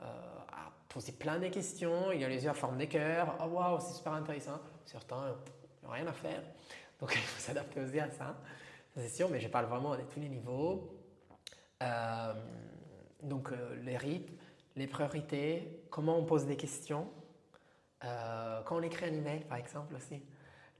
[0.00, 2.12] à poser plein de questions.
[2.12, 3.36] Il y a les yeux à forme des cœurs.
[3.40, 4.60] Oh waouh, c'est super intéressant.
[4.84, 5.34] Certains,
[5.82, 6.42] n'ont rien à faire.
[7.00, 8.36] Donc il faut s'adapter aussi à ça.
[8.96, 10.90] Mais je parle vraiment de tous les niveaux.
[11.82, 12.34] Euh,
[13.22, 14.32] donc euh, les rythmes,
[14.76, 17.06] les priorités, comment on pose des questions.
[18.04, 20.22] Euh, quand on écrit un email, par exemple, aussi.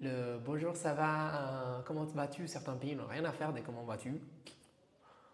[0.00, 2.48] Le bonjour, ça va, comment vas-tu?
[2.48, 4.20] Certains pays n'ont rien à faire de comment vas-tu.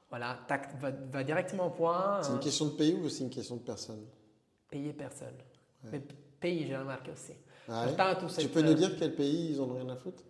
[0.08, 2.22] Voilà, tac, va, va directement au point.
[2.22, 4.04] C'est une question de pays ou c'est une question de personne?
[4.70, 5.34] Payer personne.
[5.84, 5.90] Ouais.
[5.92, 6.02] Mais
[6.38, 7.32] pays, j'ai remarqué aussi.
[7.68, 10.22] Ah ouais Tu peux nous dire quel pays ils en ont rien à foutre?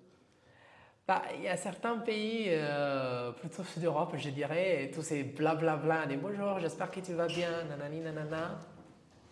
[1.12, 5.25] Bah, il y a certains pays, euh, plutôt sud d'Europe, je dirais, et tous ces
[5.25, 8.59] blablabla, des bonjour, j'espère que tu vas bien, nanani, nanana.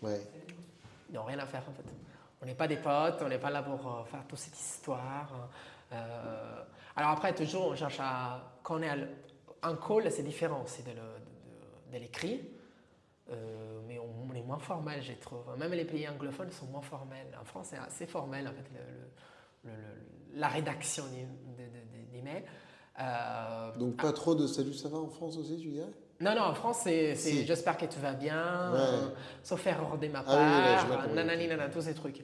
[0.02, 0.20] Ouais.
[1.08, 1.90] Ils n'ont rien à faire en fait.
[2.42, 5.48] On n'est pas des potes, on n'est pas là pour euh, faire toute cette histoire.
[5.94, 6.62] Euh,
[6.96, 8.42] alors après, toujours, on cherche à.
[8.62, 9.08] Quand on est à l-
[9.62, 12.42] en call, c'est différent, c'est de, le- de- de l'écrit.
[13.30, 15.44] Euh, mais on, on est moins formel, je trouve.
[15.56, 17.28] Même les pays anglophones sont moins formels.
[17.40, 19.10] En France, c'est assez formel, en fait, le- le-
[19.64, 22.44] le- le- la rédaction des, des- des- des mails.
[23.00, 25.88] Euh, Donc pas trop de salut, ça va en France aussi, tu dirais?
[26.20, 27.46] Non, non, en France, c'est Si.
[27.46, 28.78] j'espère que tu vas bien, Ouais.
[28.78, 29.08] euh,
[29.42, 32.22] sauf erreur de ma Ah oui, là, je part, comment nanani, nanana, tous ces trucs.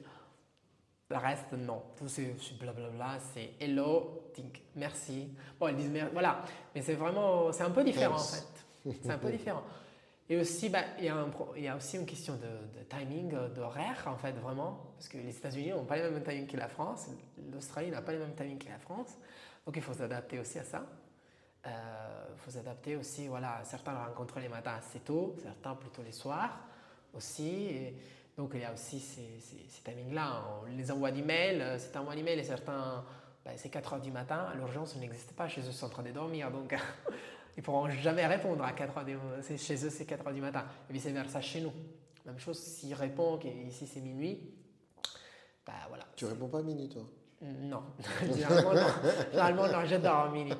[1.09, 1.81] Le reste, non.
[1.97, 5.29] Tout c'est c'est blablabla, c'est hello, think, merci.
[5.59, 6.43] Bon, ils disent mer- voilà.
[6.75, 8.43] Mais c'est vraiment, c'est un peu différent Thanks.
[8.85, 8.97] en fait.
[9.01, 9.63] C'est un peu différent.
[10.29, 14.17] Et aussi, bah, il, y a aussi une question de, de timing, euh, d'horaire en
[14.17, 14.93] fait, vraiment.
[14.97, 17.07] Parce que les États-Unis n'ont pas les mêmes timings que la France,
[17.51, 19.17] l'Australie n'a pas les mêmes timings que la France.
[19.65, 20.85] Donc il faut s'adapter aussi à ça.
[21.65, 26.57] Il faut s'adapter aussi, voilà, certains rencontrent les matins assez tôt, certains plutôt les soirs
[27.13, 27.93] aussi.
[28.37, 30.43] Donc il y a aussi ces, timings-là.
[30.61, 33.03] On les envoie d'emails, euh, c'est un d'email et certains,
[33.43, 36.03] ben, c'est 4 heures du matin, l'urgence n'existe pas chez eux, ils sont en train
[36.03, 36.75] de dormir, donc
[37.57, 40.41] ils pourront jamais répondre à 4 heures du, c'est- chez eux c'est 4 heures du
[40.41, 40.65] matin.
[40.89, 41.73] Et vice-versa chez nous.
[42.25, 44.39] Même chose, s'ils répondent qu'ici c'est minuit,
[45.65, 46.03] bah voilà.
[46.15, 47.03] Tu réponds pas à minuit, toi?
[47.41, 47.83] Non,
[48.21, 48.87] généralement non.
[49.31, 50.53] Généralement non, j'adore en mini.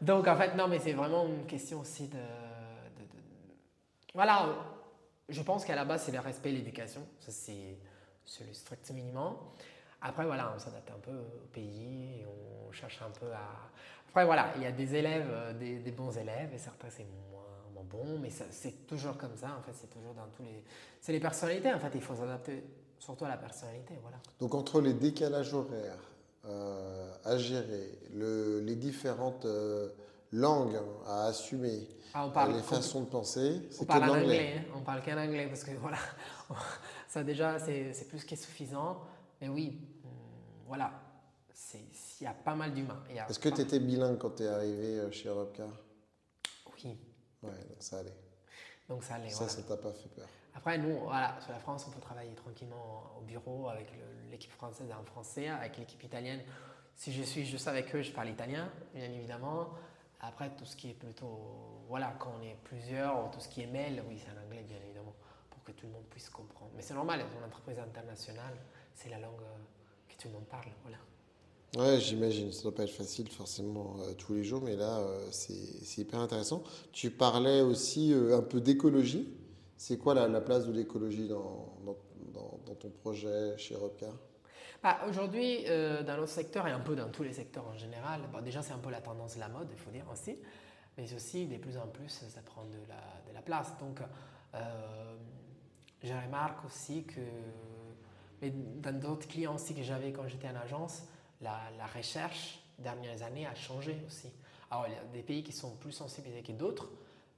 [0.00, 2.14] Donc en fait, non, mais c'est vraiment une question aussi de.
[2.16, 3.54] de- de-
[4.14, 4.48] Voilà,
[5.28, 7.02] je pense qu'à la base, c'est le respect et l'éducation.
[7.20, 7.78] Ça, c'est
[8.46, 9.36] le strict minimum.
[10.00, 13.70] Après, voilà, on s'adapte un peu au pays et on cherche un peu à.
[14.14, 17.04] Après, voilà, il y a des élèves, euh, des, des bons élèves et certains c'est
[17.32, 17.42] moins,
[17.74, 19.56] moins bon, mais c'est toujours comme ça.
[19.58, 20.62] En fait, c'est toujours dans tous les.
[21.00, 21.74] C'est les personnalités.
[21.74, 22.62] En fait, il faut s'adapter
[23.00, 23.94] surtout à la personnalité.
[24.02, 24.18] Voilà.
[24.38, 25.98] Donc entre les décalages horaires
[26.44, 29.88] euh, à gérer, le- les différentes euh,
[30.30, 34.04] langues hein, à assumer, Ah, on parle, les façons de penser, on c'est que parle
[34.04, 34.22] en l'anglais.
[34.22, 34.54] anglais.
[34.58, 34.72] hein.
[34.76, 35.98] On parle qu'en anglais parce que voilà,
[37.08, 39.00] ça déjà c'est plus que suffisant.
[39.40, 40.10] Mais oui, hum,
[40.68, 40.92] voilà,
[41.52, 41.82] c'est
[42.20, 43.02] il y a pas mal d'humains.
[43.28, 45.68] Est-ce que tu étais bilingue quand tu es arrivé euh, chez Europcar?
[46.84, 46.98] Oui,
[47.42, 48.16] Ouais, donc ça allait.
[48.88, 49.28] donc ça allait.
[49.28, 49.52] Ça, voilà.
[49.52, 50.28] ça t'a pas fait peur.
[50.54, 53.90] Après, nous, voilà, sur la France, on peut travailler tranquillement au bureau avec
[54.30, 56.40] l'équipe française en français, avec l'équipe italienne.
[56.94, 59.70] Si je suis juste avec eux, je parle italien, bien évidemment.
[60.20, 63.62] Après, tout ce qui est plutôt, voilà, quand on est plusieurs, ou tout ce qui
[63.62, 65.14] est mail, oui, c'est en anglais, bien évidemment,
[65.50, 66.70] pour que tout le monde puisse comprendre.
[66.76, 68.56] Mais c'est normal, dans une entreprise internationale,
[68.94, 69.58] c'est la langue euh,
[70.08, 70.98] que tout le monde parle, voilà.
[71.76, 72.52] Ouais, j'imagine.
[72.52, 76.20] Ça doit pas être facile forcément euh, tous les jours, mais là, euh, c'est hyper
[76.20, 76.62] intéressant.
[76.92, 79.28] Tu parlais aussi euh, un peu d'écologie.
[79.76, 84.12] C'est quoi la, la place de l'écologie dans, dans, ton projet chez Europcar
[84.82, 88.20] Bah, Aujourd'hui, euh, dans notre secteur et un peu dans tous les secteurs en général,
[88.32, 90.38] bon, déjà c'est un peu la tendance de la mode, il faut dire aussi,
[90.96, 93.76] mais aussi de plus en plus ça prend de la, de la place.
[93.78, 94.00] Donc
[96.02, 101.04] je remarque aussi que, dans d'autres clients aussi que j'avais quand j'étais en agence,
[101.40, 104.28] la, la recherche dernières années a changé aussi.
[104.70, 106.90] Alors il y a des pays qui sont plus sensibilisés que d'autres,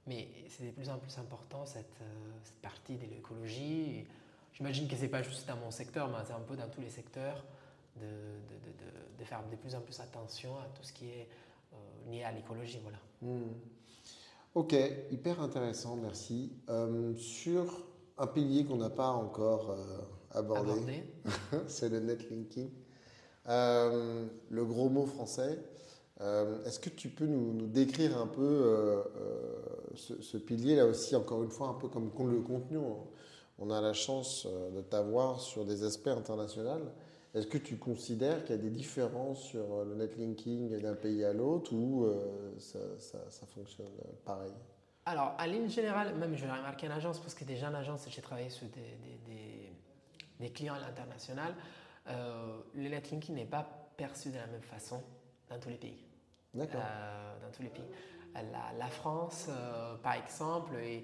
[0.07, 2.05] mais c'est de plus en plus important cette, euh,
[2.43, 4.05] cette partie de l'écologie.
[4.53, 6.81] J'imagine que ce n'est pas juste dans mon secteur, mais c'est un peu dans tous
[6.81, 7.43] les secteurs
[7.97, 11.09] de, de, de- de- de faire de plus en plus attention à tout ce qui
[11.09, 11.27] est
[11.73, 12.79] euh, lié à l'écologie.
[12.81, 12.97] Voilà.
[13.21, 13.51] Hmm.
[14.55, 14.73] Ok,
[15.11, 16.51] hyper intéressant, merci.
[16.69, 17.85] Euh, sur
[18.17, 19.99] un pilier qu'on n'a pas encore euh,
[20.31, 21.03] abordé, Aborder.
[21.67, 22.69] c'est le netlinking.
[23.47, 25.59] Euh, le gros mot français.
[26.19, 29.03] Euh, Est-ce que tu peux nous, décrire un peu euh,
[29.95, 33.07] ce, pilier là aussi, encore une fois, un peu comme le contenu On-
[33.59, 36.91] On a la chance de t'avoir sur des aspects internationaux.
[37.33, 41.33] Est-ce que tu considères qu'il y a des différences sur le netlinking d'un pays à
[41.33, 42.07] l'autre ou
[42.59, 42.77] ça,
[43.47, 43.87] fonctionne
[44.25, 44.53] pareil?
[45.05, 48.05] Alors, à ligne générale, même je l'ai remarqué en agence, parce que déjà en agence,
[48.09, 48.97] j'ai travaillé sur des-
[50.39, 51.55] des clients à l'international,
[52.09, 53.67] euh, le netlinking n'est pas
[53.97, 55.03] perçu de la même façon
[55.49, 56.03] dans tous les pays.
[56.53, 56.81] D'accord.
[56.83, 57.85] euh, dans tous les pays.
[58.35, 61.03] La, la France, euh, par exemple, est-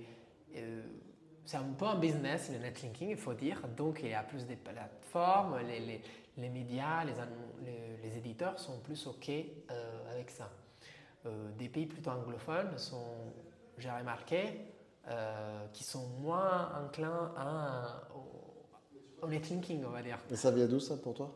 [1.46, 3.68] c'est un peu un business, le netlinking, il faut dire.
[3.76, 6.02] Donc, il y a plus de plateformes, les, les-
[6.38, 9.30] les médias, les, éditeurs sont plus OK
[10.10, 10.50] avec ça.
[11.58, 13.34] Des pays plutôt anglophones sont,
[13.78, 14.62] j'ai remarqué,
[15.74, 18.02] qui sont moins enclins à,
[19.24, 20.18] au, au netlinking, on va dire.
[20.32, 21.32] Et ça vient d'où ça pour toi?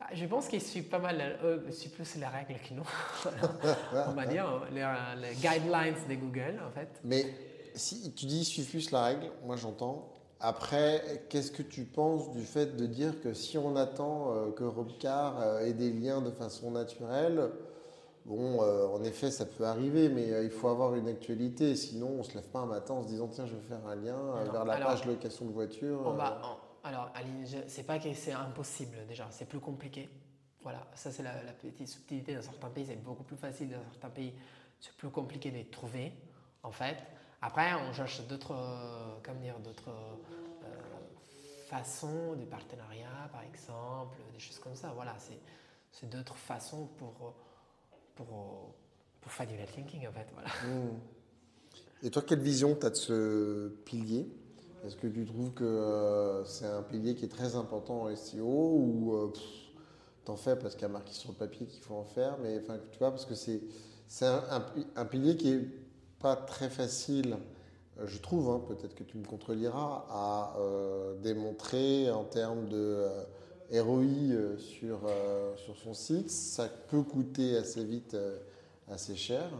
[0.00, 2.88] Ah, Je pense qu'ils suivent pas mal, eux, suivent plus les règles que nous,
[4.08, 4.86] on va dire, les,
[5.20, 6.88] les guidelines de Google, en fait.
[7.04, 7.26] Mais
[7.74, 10.08] si tu dis suivre plus la règle, moi j'entends.
[10.42, 14.64] Après, qu'est-ce que tu penses du fait de dire que si on attend euh, que
[14.64, 17.50] Robcar euh, ait des liens de façon naturelle,
[18.24, 21.76] bon, euh, en effet, ça peut arriver, mais euh, il faut avoir une actualité.
[21.76, 23.96] Sinon, on se lève pas un matin en se disant tiens, je vais faire un
[23.96, 26.00] lien euh, vers la alors- page location de voiture.
[26.06, 26.40] On euh, va,
[26.84, 27.10] alors,
[27.68, 30.08] c'est pas que c'est impossible déjà, c'est plus compliqué.
[30.62, 32.34] Voilà, ça c'est la, petite subtilité.
[32.34, 33.70] Dans certains pays, c'est beaucoup plus facile.
[33.70, 34.34] Dans certains pays,
[34.80, 36.12] c'est plus compliqué de trouver,
[36.62, 36.96] en fait.
[37.42, 40.66] Après, on cherche d'autres, euh, d'autres euh,
[41.68, 44.92] façons de partenariat, par exemple, des choses comme ça.
[44.94, 45.40] Voilà, c'est,
[45.92, 47.34] c'est d'autres façons pour,
[48.14, 48.74] pour,
[49.20, 50.28] pour faire du netlinking, en fait.
[50.34, 50.48] Voilà.
[50.66, 50.98] Hmm.
[52.02, 54.26] Et toi, quelle vision tu as de ce pilier?
[54.84, 58.46] Est-ce que tu trouves que euh, c'est un pilier qui est très important en SEO
[58.46, 59.32] ou euh,
[60.24, 62.60] t'en fais parce qu'il y a marqué sur le papier qu'il faut en faire Mais
[62.92, 63.60] tu vois, parce que c'est
[64.22, 65.68] un, un pi- un pilier qui est
[66.18, 67.36] pas très facile,
[67.98, 70.56] euh, je trouve, hein, peut-être que tu me contreliras, à
[71.22, 73.06] démontrer en termes de
[73.72, 75.00] ROI sur,
[75.56, 76.30] sur son site.
[76.30, 78.16] Ça peut coûter assez vite
[78.88, 79.50] assez cher.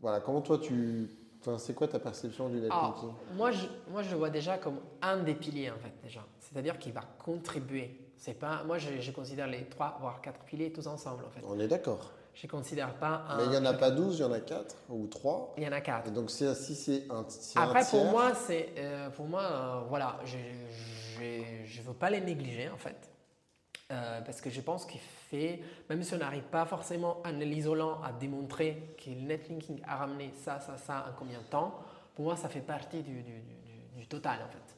[0.00, 1.08] Voilà, comment toi tu.
[1.46, 4.58] Enfin, c'est quoi ta perception du Alors, netlinking moi, je, moi, je le vois déjà
[4.58, 6.20] comme un des piliers, en fait, déjà.
[6.40, 8.00] C'est-à-dire qu'il va contribuer.
[8.16, 11.40] C'est pas, moi, je, je considère les trois, voire quatre piliers tous ensemble, en fait.
[11.46, 12.10] On est d'accord.
[12.34, 13.36] Je ne considère pas un.
[13.36, 15.54] Mais il n'y en a pas 12, il y en a 4 ou 3.
[15.56, 16.08] Il y en a quatre.
[16.08, 19.42] Et donc, si si c'est un, un Après, pour tiers, moi, c'est, euh, pour moi,
[19.42, 23.08] euh, voilà, je ne veux pas les négliger, en fait.
[23.92, 28.02] Euh, parce que je pense qu'il fait, même si on n'arrive pas forcément en l'isolant
[28.02, 31.78] à démontrer que le netlinking a ramené ça, ça, ça en combien de temps,
[32.16, 34.76] pour moi, ça fait partie du, du- total en fait.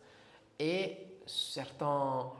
[0.58, 2.32] Et certains,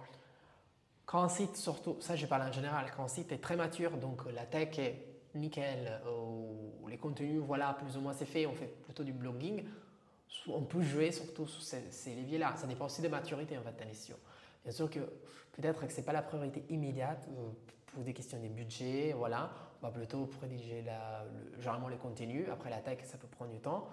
[1.05, 3.99] quand un site, surtout, ça je parle en général, quand un site est très mature,
[3.99, 5.05] donc la tech est
[5.35, 9.65] nickel, ou les contenus, voilà, plus ou moins c'est fait, on fait plutôt du blogging,
[10.49, 12.55] on peut jouer surtout sur ces, leviers-là.
[12.57, 13.87] Ça dépend aussi de maturité en fait.
[14.65, 15.01] Bien sûr que
[15.61, 17.49] peut-être que ce n'est pas la priorité immédiate euh,
[17.87, 19.51] pour des questions des budgets, voilà.
[19.81, 21.25] On va plutôt rédiger la,
[21.59, 22.47] généralement les contenus.
[22.53, 23.89] Après la tech, ça peut prendre du temps.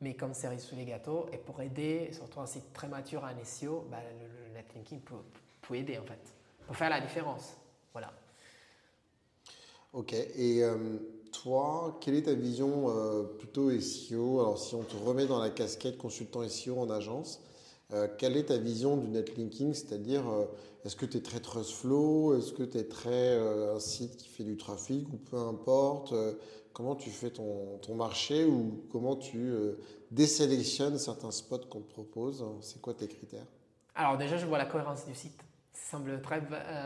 [0.00, 3.28] Mais comme série sous les gâteaux, et pour aider, surtout un site très mature à
[3.28, 5.16] un SEO, bah, le, netlinking peut,
[5.62, 6.20] peut, aider en fait,
[6.66, 7.56] pour faire la différence.
[7.92, 8.12] Voilà.
[9.92, 10.12] Ok.
[10.12, 10.98] Et euh,
[11.32, 15.50] toi, quelle est ta vision euh, plutôt SEO Alors, si on te remet dans la
[15.50, 17.40] casquette consultant SEO en agence,
[17.94, 20.44] euh, quelle est ta vision du netlinking C'est-à-dire, euh,
[20.84, 24.28] est-ce que tu es très trust flow Est-ce que tu es très un site qui
[24.28, 26.14] fait du trafic ou peu importe
[26.74, 29.52] Comment tu fais ton, ton, marché ou comment tu
[30.12, 33.46] désélectionnes certains spots qu'on te propose C'est quoi tes critères?
[33.96, 35.40] Alors, déjà, je vois la cohérence du site.
[35.72, 36.40] Ça semble très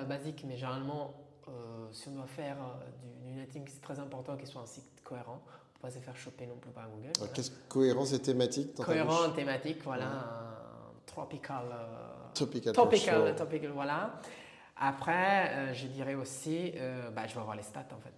[0.09, 1.15] basique, mais généralement,
[1.91, 2.57] si on doit faire
[3.03, 5.43] du, du netting, c'est très important qu'il soit un site cohérent.
[5.75, 7.13] On ne pas se faire choper non plus par Google.
[7.35, 10.62] Qu'est-ce que cohérence et thématique Cohérent, thématique, voilà.
[11.07, 11.65] Tropical.
[11.73, 12.33] Euh.
[12.35, 14.15] Topical, topical, voilà.
[14.77, 18.15] Après, euh, je dirais aussi, euh, bah, je vais avoir les stats en fait.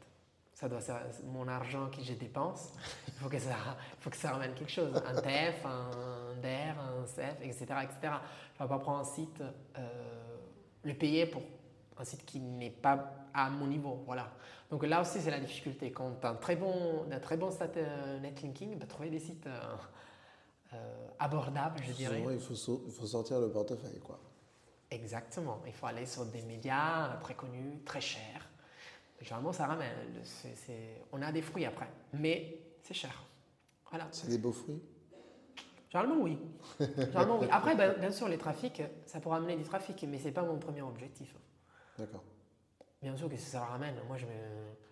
[0.55, 0.93] Ça doit ser
[1.25, 2.73] mon argent que je dépense,
[3.09, 3.57] il faut que ça,
[3.99, 4.95] faut que ça ramène quelque chose.
[4.95, 7.65] Un TF, un DER, un CF, etc.
[7.83, 7.97] etc.
[8.03, 9.43] Je ne vais pas prendre un site,
[10.85, 11.43] le payer pour
[11.99, 14.05] un site qui n'est pas à mon niveau.
[14.07, 14.31] Voilà.
[14.71, 15.93] Donc là aussi, c'est la difficulté.
[15.93, 19.19] Quand tu as un très bon, un très bon stat euh, netlinking, bah, trouver des
[19.19, 19.61] sites euh,
[20.75, 22.23] euh, abordables, je dirais.
[22.33, 24.01] il faut, il faut sortir le portefeuille.
[24.01, 24.19] quoi.
[24.91, 25.61] Exactement.
[25.67, 28.49] Il faut aller sur des médias très connus, très chers.
[29.21, 29.93] Généralement, ça ramène.
[31.13, 33.25] On a des fruits après, mais c'est cher.
[33.91, 34.09] Voilà.
[34.11, 34.83] C'est des beaux fruits?
[35.89, 36.39] Généralement, oui.
[36.81, 37.47] Généralement, oui.
[37.51, 40.43] Après, ben, bien sûr, les trafics, ça pourra amener du trafic, mais ce n'est pas
[40.43, 41.35] mon premier objectif.
[41.99, 42.25] D'accord.
[43.01, 44.37] Bien sûr que ça ramène, moi je ne me,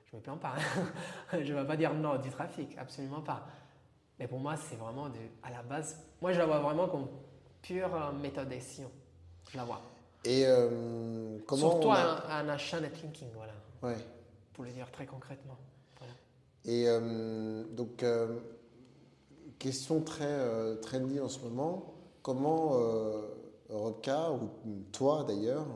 [0.04, 0.54] je me plains pas.
[1.32, 3.46] je ne vais pas dire non du trafic, absolument pas.
[4.22, 7.08] Mais pour moi, c'est vraiment de, à la base, moi je la vois vraiment comme
[7.60, 7.90] pure
[8.22, 8.86] méthode SEO.
[9.50, 9.82] Je la vois.
[10.24, 13.54] Et euh, comment Surtout un, achat netlinking, voilà.
[13.82, 14.00] Ouais.
[14.52, 15.56] Pour le dire très concrètement.
[15.98, 16.12] Voilà.
[16.64, 18.38] Et euh, donc, euh,
[19.58, 20.38] question très
[20.82, 22.78] trendy en ce moment, comment
[23.70, 25.66] Robka, ou toi d'ailleurs,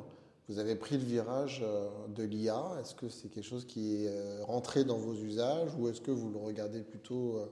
[0.49, 2.63] vous avez pris le virage euh, de l'IA.
[2.81, 6.13] Est-ce que c'est quelque chose qui est euh, rentré dans vos usages ou est-ce que
[6.13, 7.47] vous le regardez plutôt euh,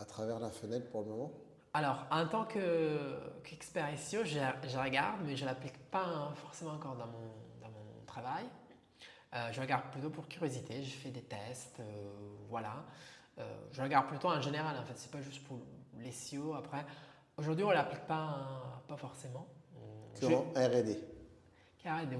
[0.00, 1.32] à travers la fenêtre pour le moment
[1.74, 7.06] Alors, en tant qu'expert SEO, je, regarde, mais je ne l'applique pas forcément encore dans
[7.06, 7.28] mon,
[7.60, 8.44] dans mon travail.
[9.52, 11.80] je regarde plutôt pour curiosité, je fais des tests,
[12.48, 12.84] voilà.
[13.72, 15.58] je regarde plutôt en général, en fait, c'est pas juste pour
[15.98, 16.54] les SEO.
[16.54, 16.84] Après,
[17.36, 19.46] aujourd'hui, on ne l'applique pas, pas forcément.
[20.22, 21.19] En RD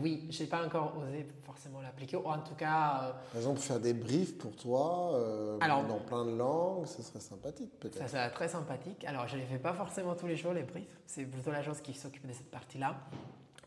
[0.00, 2.16] oui, je n'ai pas encore osé forcément l'appliquer.
[2.16, 3.02] en tout cas.
[3.02, 7.20] Euh, Par exemple, faire des briefs pour toi euh, dans plein de langues, ce serait
[7.20, 7.98] sympathique peut-être.
[7.98, 9.04] Ça serait très sympathique.
[9.04, 10.88] Alors, je ne les fais pas forcément tous les jours, les briefs.
[11.06, 12.96] C'est plutôt l'agence qui s'occupe de cette partie-là.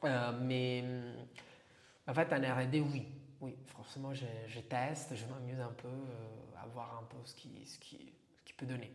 [0.04, 0.84] Euh, mais
[2.08, 3.08] en fait, en RD, oui.
[3.42, 5.90] Oui, forcément, je, je teste, je m'amuse un peu
[6.62, 7.98] à voir un peu ce qui, ce qui,
[8.40, 8.92] ce qui peut donner.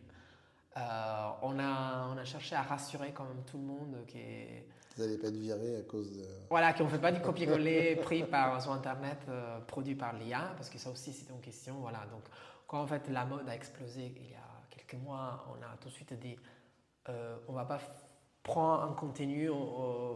[0.75, 4.67] on, a, on a cherché à rassurer quand même tout le monde qui est
[4.99, 6.25] vous n'allez pas être viré à cause de...
[6.49, 10.51] Voilà, qu'on ne fait pas du copier-coller pris par, sur Internet, euh, produit par l'IA,
[10.57, 11.75] parce que ça aussi c'est une question.
[11.79, 12.23] Voilà, donc
[12.67, 15.87] quand en fait la mode a explosé il y a quelques mois, on a tout
[15.87, 16.35] de suite dit,
[17.07, 17.79] euh, on ne va pas
[18.43, 19.49] prendre un contenu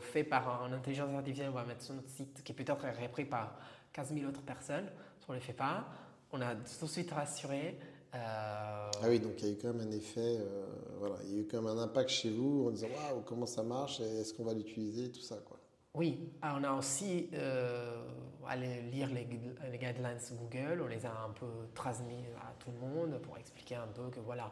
[0.01, 3.55] fait par une intelligence artificielle, on va mettre sur notre site qui peut-être repris par
[3.93, 4.89] 15 000 autres personnes,
[5.29, 5.85] on ne le fait pas.
[6.31, 9.73] On a tout de suite rassuré, euh, ah oui, donc il y a eu quand
[9.73, 10.65] même un effet, euh,
[10.99, 13.45] voilà, il y a eu quand même un impact chez vous en disant waouh, comment
[13.45, 15.57] ça marche, est-ce qu'on va l'utiliser, tout ça quoi.
[15.95, 18.03] Oui, ah, on a aussi euh,
[18.47, 19.27] allé lire les,
[19.71, 21.45] les, guidelines Google, on les a un peu
[21.75, 24.51] transmis à tout le monde pour expliquer un peu que voilà,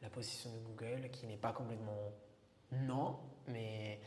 [0.00, 2.12] la position de Google qui n'est pas complètement
[2.72, 3.16] non,
[3.48, 4.00] mais.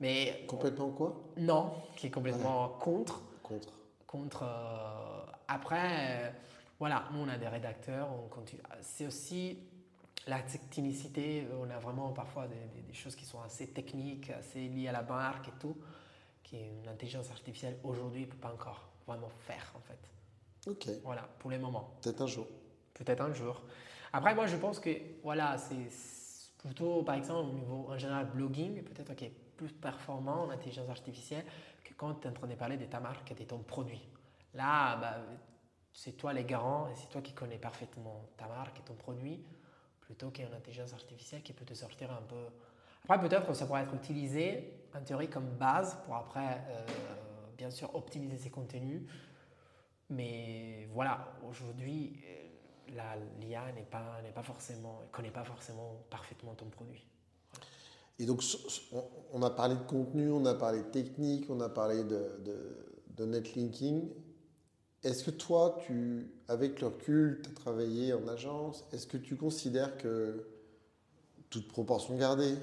[0.00, 1.22] mais complètement quoi?
[1.36, 3.20] Non, qui est complètement contre.
[3.42, 3.72] Contre.
[4.06, 4.44] Contre.
[5.48, 6.34] après
[6.82, 8.60] voilà, nous on a des rédacteurs, on continue.
[8.80, 9.56] C'est aussi
[10.26, 14.92] la technicité, on a vraiment parfois des, choses qui sont assez techniques, assez liées à
[14.92, 15.76] la marque et tout,
[16.42, 20.68] qui une intelligence artificielle aujourd'hui ne peut pas encore vraiment faire en fait.
[20.68, 20.88] Ok.
[21.04, 21.94] Voilà, pour le moment.
[22.02, 22.48] Peut-être un jour.
[22.94, 23.62] Peut-être un jour.
[24.12, 24.90] Après, moi je pense que
[25.22, 25.88] voilà, c'est
[26.58, 31.44] plutôt par exemple au niveau en général blogging, peut-être est plus performant en intelligence artificielle
[31.84, 34.02] que quand tu es en train de parler de ta marque et de ton produit.
[34.52, 35.18] Là, bah,
[35.92, 39.44] c'est toi les garants et c'est toi qui connais parfaitement ta marque et ton produit
[40.00, 42.44] plutôt qu'une intelligence artificielle qui peut te sortir un peu.
[43.04, 46.86] Après, peut-être que ça pourrait être utilisé en théorie comme base pour après euh,
[47.56, 49.02] bien sûr optimiser ses contenus.
[50.10, 52.20] Mais voilà, aujourd'hui,
[53.40, 57.06] l'IA n'est pas, pas forcément, connaît pas forcément parfaitement ton produit.
[58.18, 58.42] Et donc,
[59.32, 62.40] on a parlé de contenu, on a parlé de technique, on a parlé de,
[63.16, 64.10] de, netlinking.
[65.04, 69.36] Est-ce que toi, tu, avec le recul, tu as travaillé en agence, est-ce que tu
[69.36, 70.46] considères que,
[71.50, 72.54] toute proportion gardée,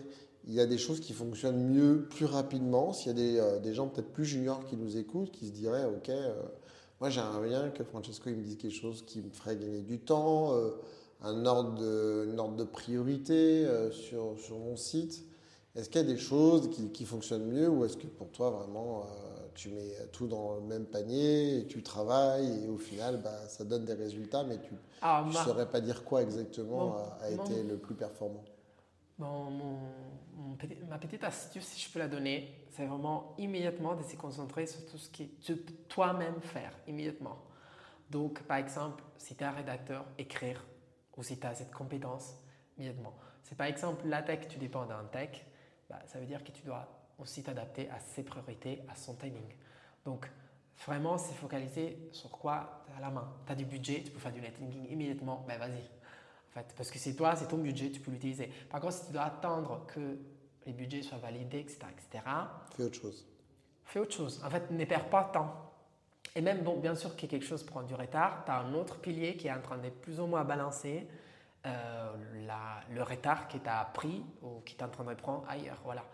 [0.48, 2.94] il y a des choses qui fonctionnent mieux, plus rapidement?
[2.94, 5.86] S'il y a des, euh, gens peut-être plus juniors qui nous écoutent, qui se diraient,
[5.86, 6.34] OK, euh,
[7.02, 10.54] moi j'aimerais bien que Francesco me dise quelque chose qui me ferait gagner du temps,
[10.56, 10.72] euh,
[11.22, 15.26] un ordre de, priorité sur mon site.
[15.76, 19.02] Est-ce qu'il y a des choses qui, fonctionnent mieux ou est-ce que pour toi vraiment
[19.02, 23.48] euh, tu mets tout dans le même panier et tu travailles et au final bah,
[23.48, 27.64] ça donne des résultats mais tu ne ah, saurais pas dire quoi exactement a, été
[27.64, 28.44] le plus performant?
[29.20, 34.86] Ma petite astuce, si je peux la donner, c'est vraiment immédiatement de se concentrer sur
[34.86, 37.38] tout ce que tu peux toi-même faire, immédiatement.
[38.10, 40.66] Donc par exemple, si tu es un rédacteur, écrire
[41.18, 42.36] ou si tu as cette compétence,
[42.78, 43.14] immédiatement.
[43.44, 45.46] C'est par exemple la tech, tu dépends d'un tech,
[45.90, 46.88] bah, ça veut dire que tu dois
[47.18, 49.54] aussi t'adapter à ses priorités, à son timing.
[50.06, 50.30] Donc,
[50.86, 52.84] vraiment, c'est focaliser sur quoi?
[52.86, 53.30] Tu as la main.
[53.46, 55.82] Tu as du budget, tu peux faire du netlinking immédiatement, ben vas-y.
[55.82, 58.48] En fait, parce que c'est toi, c'est ton budget, tu peux l'utiliser.
[58.70, 60.18] Par contre, si tu dois attendre que
[60.66, 62.24] les budgets soient validés, etc., etc.
[62.76, 63.28] Fais autre chose.
[63.86, 64.42] Fais autre chose.
[64.44, 65.72] En fait, ne perds pas de temps.
[66.36, 69.00] Et même, bon, bien sûr que quelque chose prend du retard, tu as un autre
[69.00, 71.08] pilier qui est en train de plus ou moins balancer
[71.66, 72.16] euh,
[72.90, 75.80] le retard que tu as pris ou qui est en train de prendre ailleurs.
[75.84, 76.06] Voilà.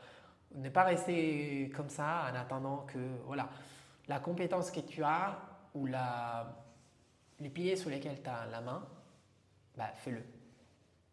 [0.55, 3.49] Ne pas rester comme ça en attendant que voilà,
[4.07, 5.37] la compétence que tu as
[5.73, 6.55] ou la,
[7.39, 8.87] les piliers sur lesquels tu as la main,
[9.75, 10.23] bah, fais-le.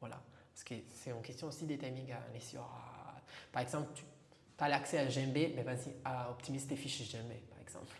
[0.01, 0.20] Voilà.
[0.53, 2.68] Parce que c'est une question aussi des timings à sur.
[3.51, 5.95] Par exemple, tu as l'accès à GMB, mais vas-y,
[6.30, 7.97] optimise tes fichiers GMB, par exemple.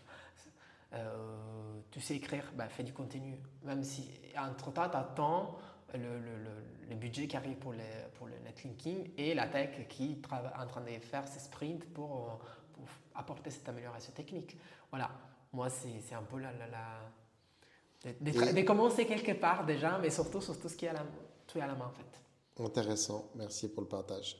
[0.93, 3.39] Euh, tu sais écrire, bah, fais du contenu.
[3.63, 5.57] Même si entre-temps, tu attends
[5.93, 7.73] le, le, le, budget qui arrive pour,
[8.15, 12.39] pour le netlinking et la tech qui est en train de faire ses sprints pour,
[12.73, 12.85] pour
[13.15, 14.57] apporter cette amélioration technique.
[14.89, 15.09] Voilà,
[15.51, 16.51] moi c'est un peu la...
[16.53, 21.05] la, de, commencer quelque part déjà, mais surtout sur tout ce qui est à la,
[21.47, 22.63] tout à la main en fait.
[22.63, 24.37] Intéressant, merci pour le partage.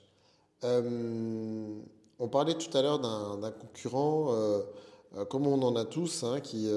[0.63, 1.79] Euh,
[2.19, 4.61] on parlait tout à l'heure d'un concurrent, euh,
[5.15, 6.69] euh, comme on en a tous, hein, qui,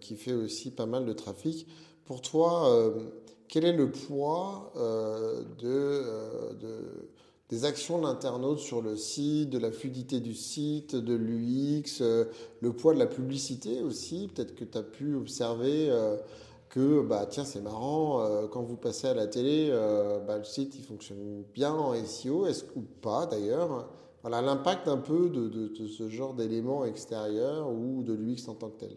[0.00, 1.66] qui fait aussi pas mal de trafic.
[2.04, 2.70] Pour toi,
[3.48, 7.08] quel est le poids euh, euh, de,
[7.48, 12.24] des actions de l'internaute sur le site, de la fluidité du site, de l'UX, euh,
[12.60, 15.90] le poids de la publicité aussi Peut-être que tu as pu observer
[16.68, 19.70] que, bah, tiens, c'est marrant, quand vous passez à la télé,
[20.26, 23.88] bah, le site il fonctionne bien en SEO, est-ce ou pas d'ailleurs
[24.22, 28.70] voilà l'impact un peu de, de ce genre d'éléments extérieurs ou de l'UX en tant
[28.70, 28.96] que tel.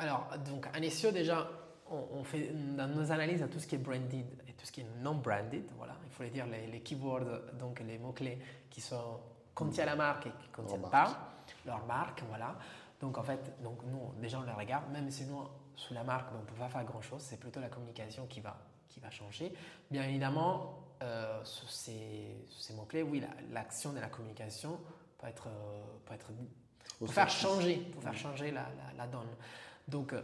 [0.00, 1.48] Alors, donc, un SEO déjà,
[1.90, 4.80] on, fait dans nos analyses à tout ce qui est branded et tout ce qui
[4.80, 8.38] est non branded, voilà, il faut dire les, keywords, donc les mots-clés
[8.70, 9.20] qui sont
[9.54, 11.32] contiennent la marque et qui ne contiennent pas
[11.66, 12.56] leur marque, voilà.
[13.00, 15.42] Donc en fait, donc nous, déjà on les regarde, même si nous,
[15.76, 18.56] sous la marque, on ne peut pas faire grand-chose, c'est plutôt la communication qui va,
[18.88, 19.52] qui va changer.
[19.90, 24.78] Bien évidemment, euh, sur ces, ces mots-clés, oui, l'action de la communication
[25.18, 26.30] peut être, euh, peut être
[26.98, 29.28] pour faire changer, pour faire changer la, la, la donne.
[29.86, 30.22] Donc, euh,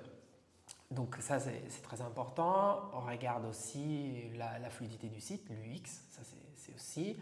[0.90, 2.90] donc ça, c'est très important.
[2.92, 6.22] On regarde aussi la, fluidité du site, l'UX, ça
[6.56, 7.16] c'est aussi.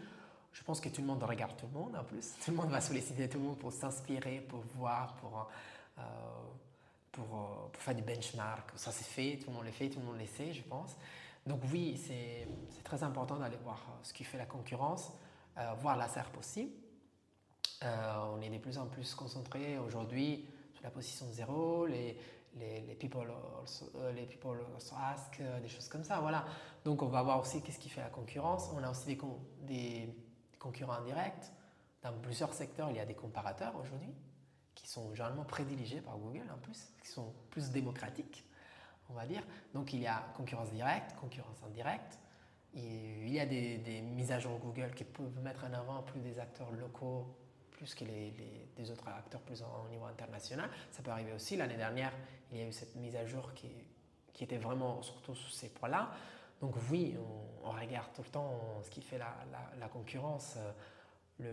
[0.51, 2.33] Je pense que tout le monde regarde tout le monde en plus.
[2.45, 7.67] Tout le monde va solliciter tout le monde pour s'inspirer, pour voir, pour, euh, euh,
[7.71, 8.71] pour, faire du benchmark.
[8.75, 10.95] Ça c'est fait, tout le monde le fait, tout le monde le sait, je pense.
[11.47, 12.47] Donc oui, c'est
[12.83, 15.11] très important d'aller voir ce qui fait la concurrence,
[15.57, 16.71] euh, voir la SERP aussi.
[17.81, 22.15] on est de plus en plus concentré aujourd'hui sur la position zéro, les,
[22.55, 23.27] les, people
[23.59, 24.57] also, euh, les people
[25.01, 26.19] ask, euh, des choses comme ça.
[26.19, 26.45] Voilà.
[26.85, 28.69] Donc on va voir aussi qu'est-ce qui fait la concurrence.
[28.75, 29.17] On a aussi des,
[29.61, 30.15] des,
[30.59, 31.51] concurrents indirects.
[32.01, 34.13] Dans plusieurs secteurs, il y a des comparateurs aujourd'hui
[34.75, 38.45] qui sont généralement prédiligés par Google en plus, qui sont plus démocratiques,
[39.09, 39.43] on va dire.
[39.73, 42.19] Donc il y a concurrence directe, concurrence indirecte.
[42.73, 46.19] Il y a des, des mises à jour Google qui peuvent mettre en avant plus
[46.21, 47.27] des acteurs locaux
[47.83, 48.33] plus que les,
[48.77, 50.69] les, autres acteurs plus au niveau international.
[50.91, 51.57] Ça peut arriver aussi.
[51.57, 52.13] L'année dernière,
[52.49, 53.67] il y a eu cette mise à jour qui,
[54.31, 56.11] qui était vraiment surtout sur ces points-là.
[56.61, 57.17] Donc oui,
[57.65, 59.35] on, regarde tout le temps ce qui fait la,
[59.77, 60.55] la, concurrence.
[61.39, 61.49] Le,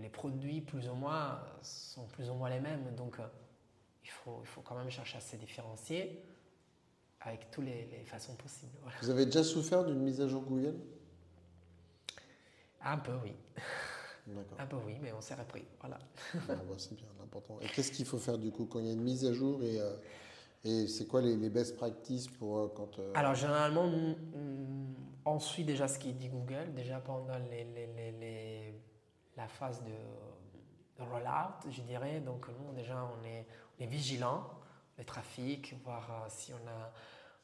[0.00, 2.94] les, produits, plus ou moins, sont plus ou moins les mêmes.
[2.94, 3.16] Donc
[4.04, 6.22] il, faut, il faut quand même chercher à se différencier
[7.22, 8.70] avec toutes les, façons possibles.
[9.02, 10.76] Vous avez déjà souffert d'une mise à jour Google?
[12.80, 13.32] Un peu, oui.
[14.58, 15.64] Un peu oui, mais on s'est repris.
[15.80, 15.98] Voilà.
[16.48, 17.58] Bah, c'est bien, important.
[17.60, 19.62] Et qu'est-ce qu'il faut faire du coup quand il y a une mise à jour
[19.62, 19.96] et, euh,
[20.64, 22.98] et c'est quoi les, best practices pour euh, quand.
[22.98, 23.90] Euh, Alors généralement,
[25.26, 28.74] on suit déjà ce qui dit Google, déjà pendant les, les,
[29.36, 32.20] la phase de, rollout, je dirais.
[32.20, 33.46] Donc nous, déjà, on est,
[33.78, 34.48] on est vigilant,
[34.96, 36.92] le trafic, voir si on a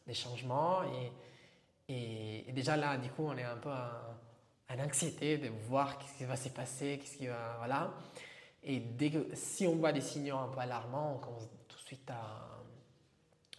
[0.07, 0.83] des changements.
[1.89, 3.71] Et, et, déjà là, du coup, on est un peu
[4.71, 7.57] en, anxiété de voir ce qui va se passer, qu'est-ce qui va.
[7.59, 7.93] Voilà.
[8.63, 11.83] Et dès que, si on voit des signaux un peu alarmants, on commence tout de
[11.83, 12.61] suite à,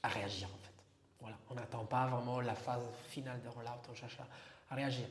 [0.04, 0.74] à réagir en fait.
[1.20, 1.38] Voilà.
[1.50, 4.18] On n'attend pas vraiment la phase finale de rollout, on cherche
[4.70, 5.08] à, réagir.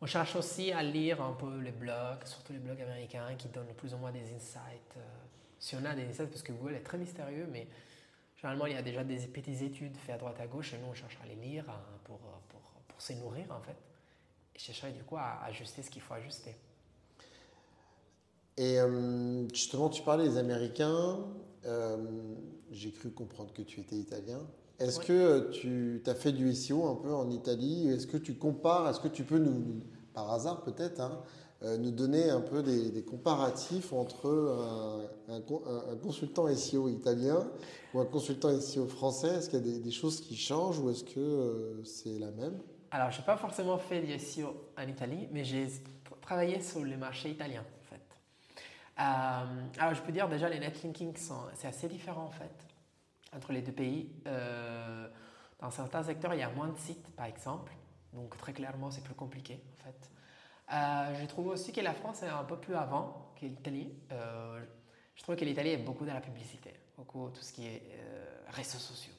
[0.00, 3.74] On cherche aussi à lire un peu les blogs, surtout les blogs américains qui donnent
[3.74, 4.96] plus ou moins des insights.
[4.96, 5.00] Euh,
[5.58, 7.66] si on a des insights, parce que Google est très mystérieux, mais
[8.36, 10.86] généralement il y a déjà des petites études faites à droite à gauche et nous
[10.86, 12.68] on cherche à les lire hein, pour, pour
[12.98, 13.76] pour se nourrir en fait.
[14.58, 16.56] Et chercher du coup à ajuster ce qu'il faut ajuster.
[18.56, 21.20] Et euh, justement, tu parlais des Américains.
[21.64, 21.96] Euh,
[22.72, 24.40] j'ai cru comprendre que tu étais italien.
[24.80, 27.88] Est-ce que euh, tu as fait du SEO un peu en Italie?
[27.88, 28.88] Est-ce que tu compares?
[28.88, 29.80] Est-ce que tu peux nous,
[30.12, 31.22] par hasard peut-être, hein,
[31.78, 37.48] nous donner un peu des, comparatifs entre un, un, consultant SEO italien
[37.94, 39.28] ou un consultant SEO français?
[39.28, 42.58] Est-ce qu'il y a des, des, choses qui changent ou est-ce que c'est la même?
[42.90, 45.68] Alors, je n'ai pas forcément fait du SEO en Italie, mais j'ai
[46.22, 48.00] travaillé sur le marché italien, en fait.
[48.98, 51.16] Euh, alors, je peux dire déjà, les netlinkings,
[51.54, 52.66] c'est assez différent, en fait,
[53.34, 54.10] entre les deux pays.
[54.26, 55.08] Euh,
[55.60, 57.72] dans certains secteurs, il y a moins de sites, par exemple.
[58.14, 60.10] Donc, très clairement, c'est plus compliqué, en fait.
[60.72, 63.92] Euh, je trouve aussi que la France est un peu plus avant que l'Italie.
[65.14, 67.82] je trouve que l'Italie est beaucoup dans la publicité, beaucoup tout ce qui est
[68.48, 69.12] réseaux sociaux,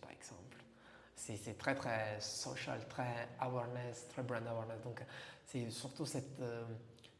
[1.19, 4.81] c'est très très social, très awareness, très brand awareness.
[4.81, 5.03] Donc
[5.45, 6.63] c'est surtout ce euh,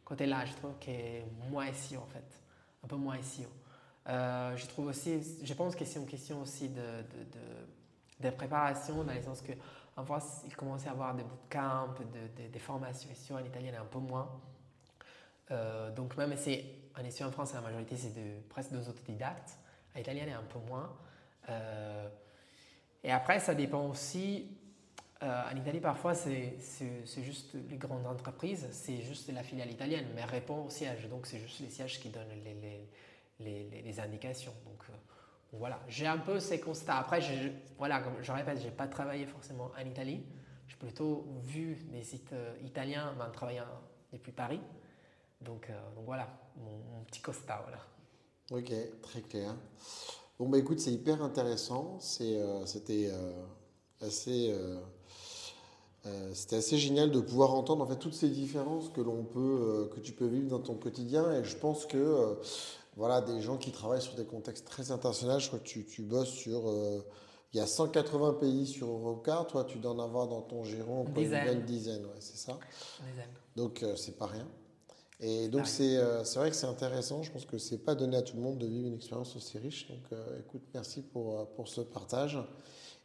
[0.06, 2.41] côté-là, je trouve, qui est moins SEO en fait,
[2.84, 3.50] un peu moins SEO.
[4.08, 9.04] Euh, je trouve aussi, je pense que c'est une question aussi de, de, de, préparation,
[9.04, 9.52] dans le sens que
[9.95, 11.93] en France, il commence à avoir des bootcamps,
[12.52, 14.30] des formations SEO en italien, un peu moins.
[15.52, 16.64] Euh, donc même si
[16.97, 19.58] en SEO en France, la majorité, c'est de, presque deux autodidactes,
[19.95, 20.89] en italien, a un peu moins.
[23.04, 24.47] Et après, ça dépend aussi.
[25.22, 26.58] Euh, en Italie, parfois, c'est
[27.18, 31.08] juste les grandes entreprises, c'est juste la filiale italienne, mais répond au siège.
[31.10, 32.88] Donc, c'est juste les sièges qui donnent les,
[33.39, 34.54] les, les, indications.
[34.66, 34.93] Donc, euh,
[35.54, 36.97] voilà, j'ai un peu ces constats.
[36.97, 40.24] Après, je, voilà, comme je répète, je n'ai pas travaillé forcément en Italie.
[40.68, 43.66] J'ai plutôt vu des sites euh, italiens en travaillant
[44.14, 44.62] depuis Paris.
[45.41, 46.28] Donc, donc voilà,
[46.58, 47.64] mon, petit constat.
[47.64, 47.80] Voilà.
[48.52, 49.56] Ok, très clair.
[50.40, 51.98] Bon, bah écoute, c'est hyper intéressant.
[52.22, 53.34] Euh, c'était euh,
[54.00, 54.52] assez.
[54.52, 54.80] Euh,
[56.34, 60.00] c'était assez génial de pouvoir entendre en fait toutes ces différences que l'on peut que
[60.00, 62.38] tu peux vivre dans ton quotidien et je pense que
[62.96, 66.02] voilà des gens qui travaillent sur des contextes très internationaux je crois que tu, tu
[66.02, 66.74] bosses sur
[67.54, 71.06] il y a 180 pays sur Eurocar toi tu dois en avoir dans ton giron
[71.16, 72.58] une dizaine, ouais, c'est ça?
[73.06, 73.30] Dizaine.
[73.58, 74.48] donc c'est pas rien
[75.22, 77.24] et donc, euh, c'est vrai que c'est intéressant.
[77.24, 79.58] Je pense que c'est pas donné à tout le monde de vivre une expérience aussi
[79.58, 79.88] riche.
[79.90, 82.40] Donc, euh, écoute, merci pour, euh, pour ce partage.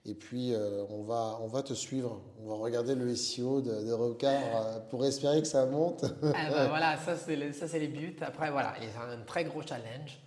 [0.06, 0.52] Et puis,
[0.90, 2.20] on, va, on va te suivre.
[2.38, 6.04] On va regarder le SEO de, de pour espérer que ça monte.
[6.22, 8.14] ah ben voilà, ça, c'est les buts.
[8.20, 10.20] Après, voilà, il y a un très gros challenge.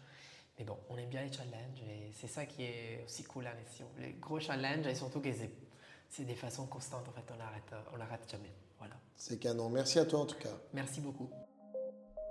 [0.57, 3.51] Mais bon, on aime bien les challenges et c'est ça qui est aussi cool à
[3.77, 3.85] SEO.
[3.99, 5.29] Les gros challenges et surtout que
[6.09, 7.07] c'est des façons constantes.
[7.07, 8.55] En fait, on n'arrête on arrête jamais.
[8.79, 8.95] Voilà.
[9.15, 9.69] C'est canon.
[9.69, 10.57] Merci à toi en tout cas.
[10.73, 11.29] Merci beaucoup.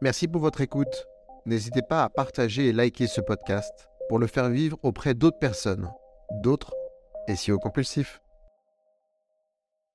[0.02, 1.06] Merci pour votre écoute.
[1.46, 5.90] N'hésitez pas à partager et liker ce podcast pour le faire vivre auprès d'autres personnes,
[6.42, 6.74] d'autres
[7.34, 8.20] SEO compulsifs.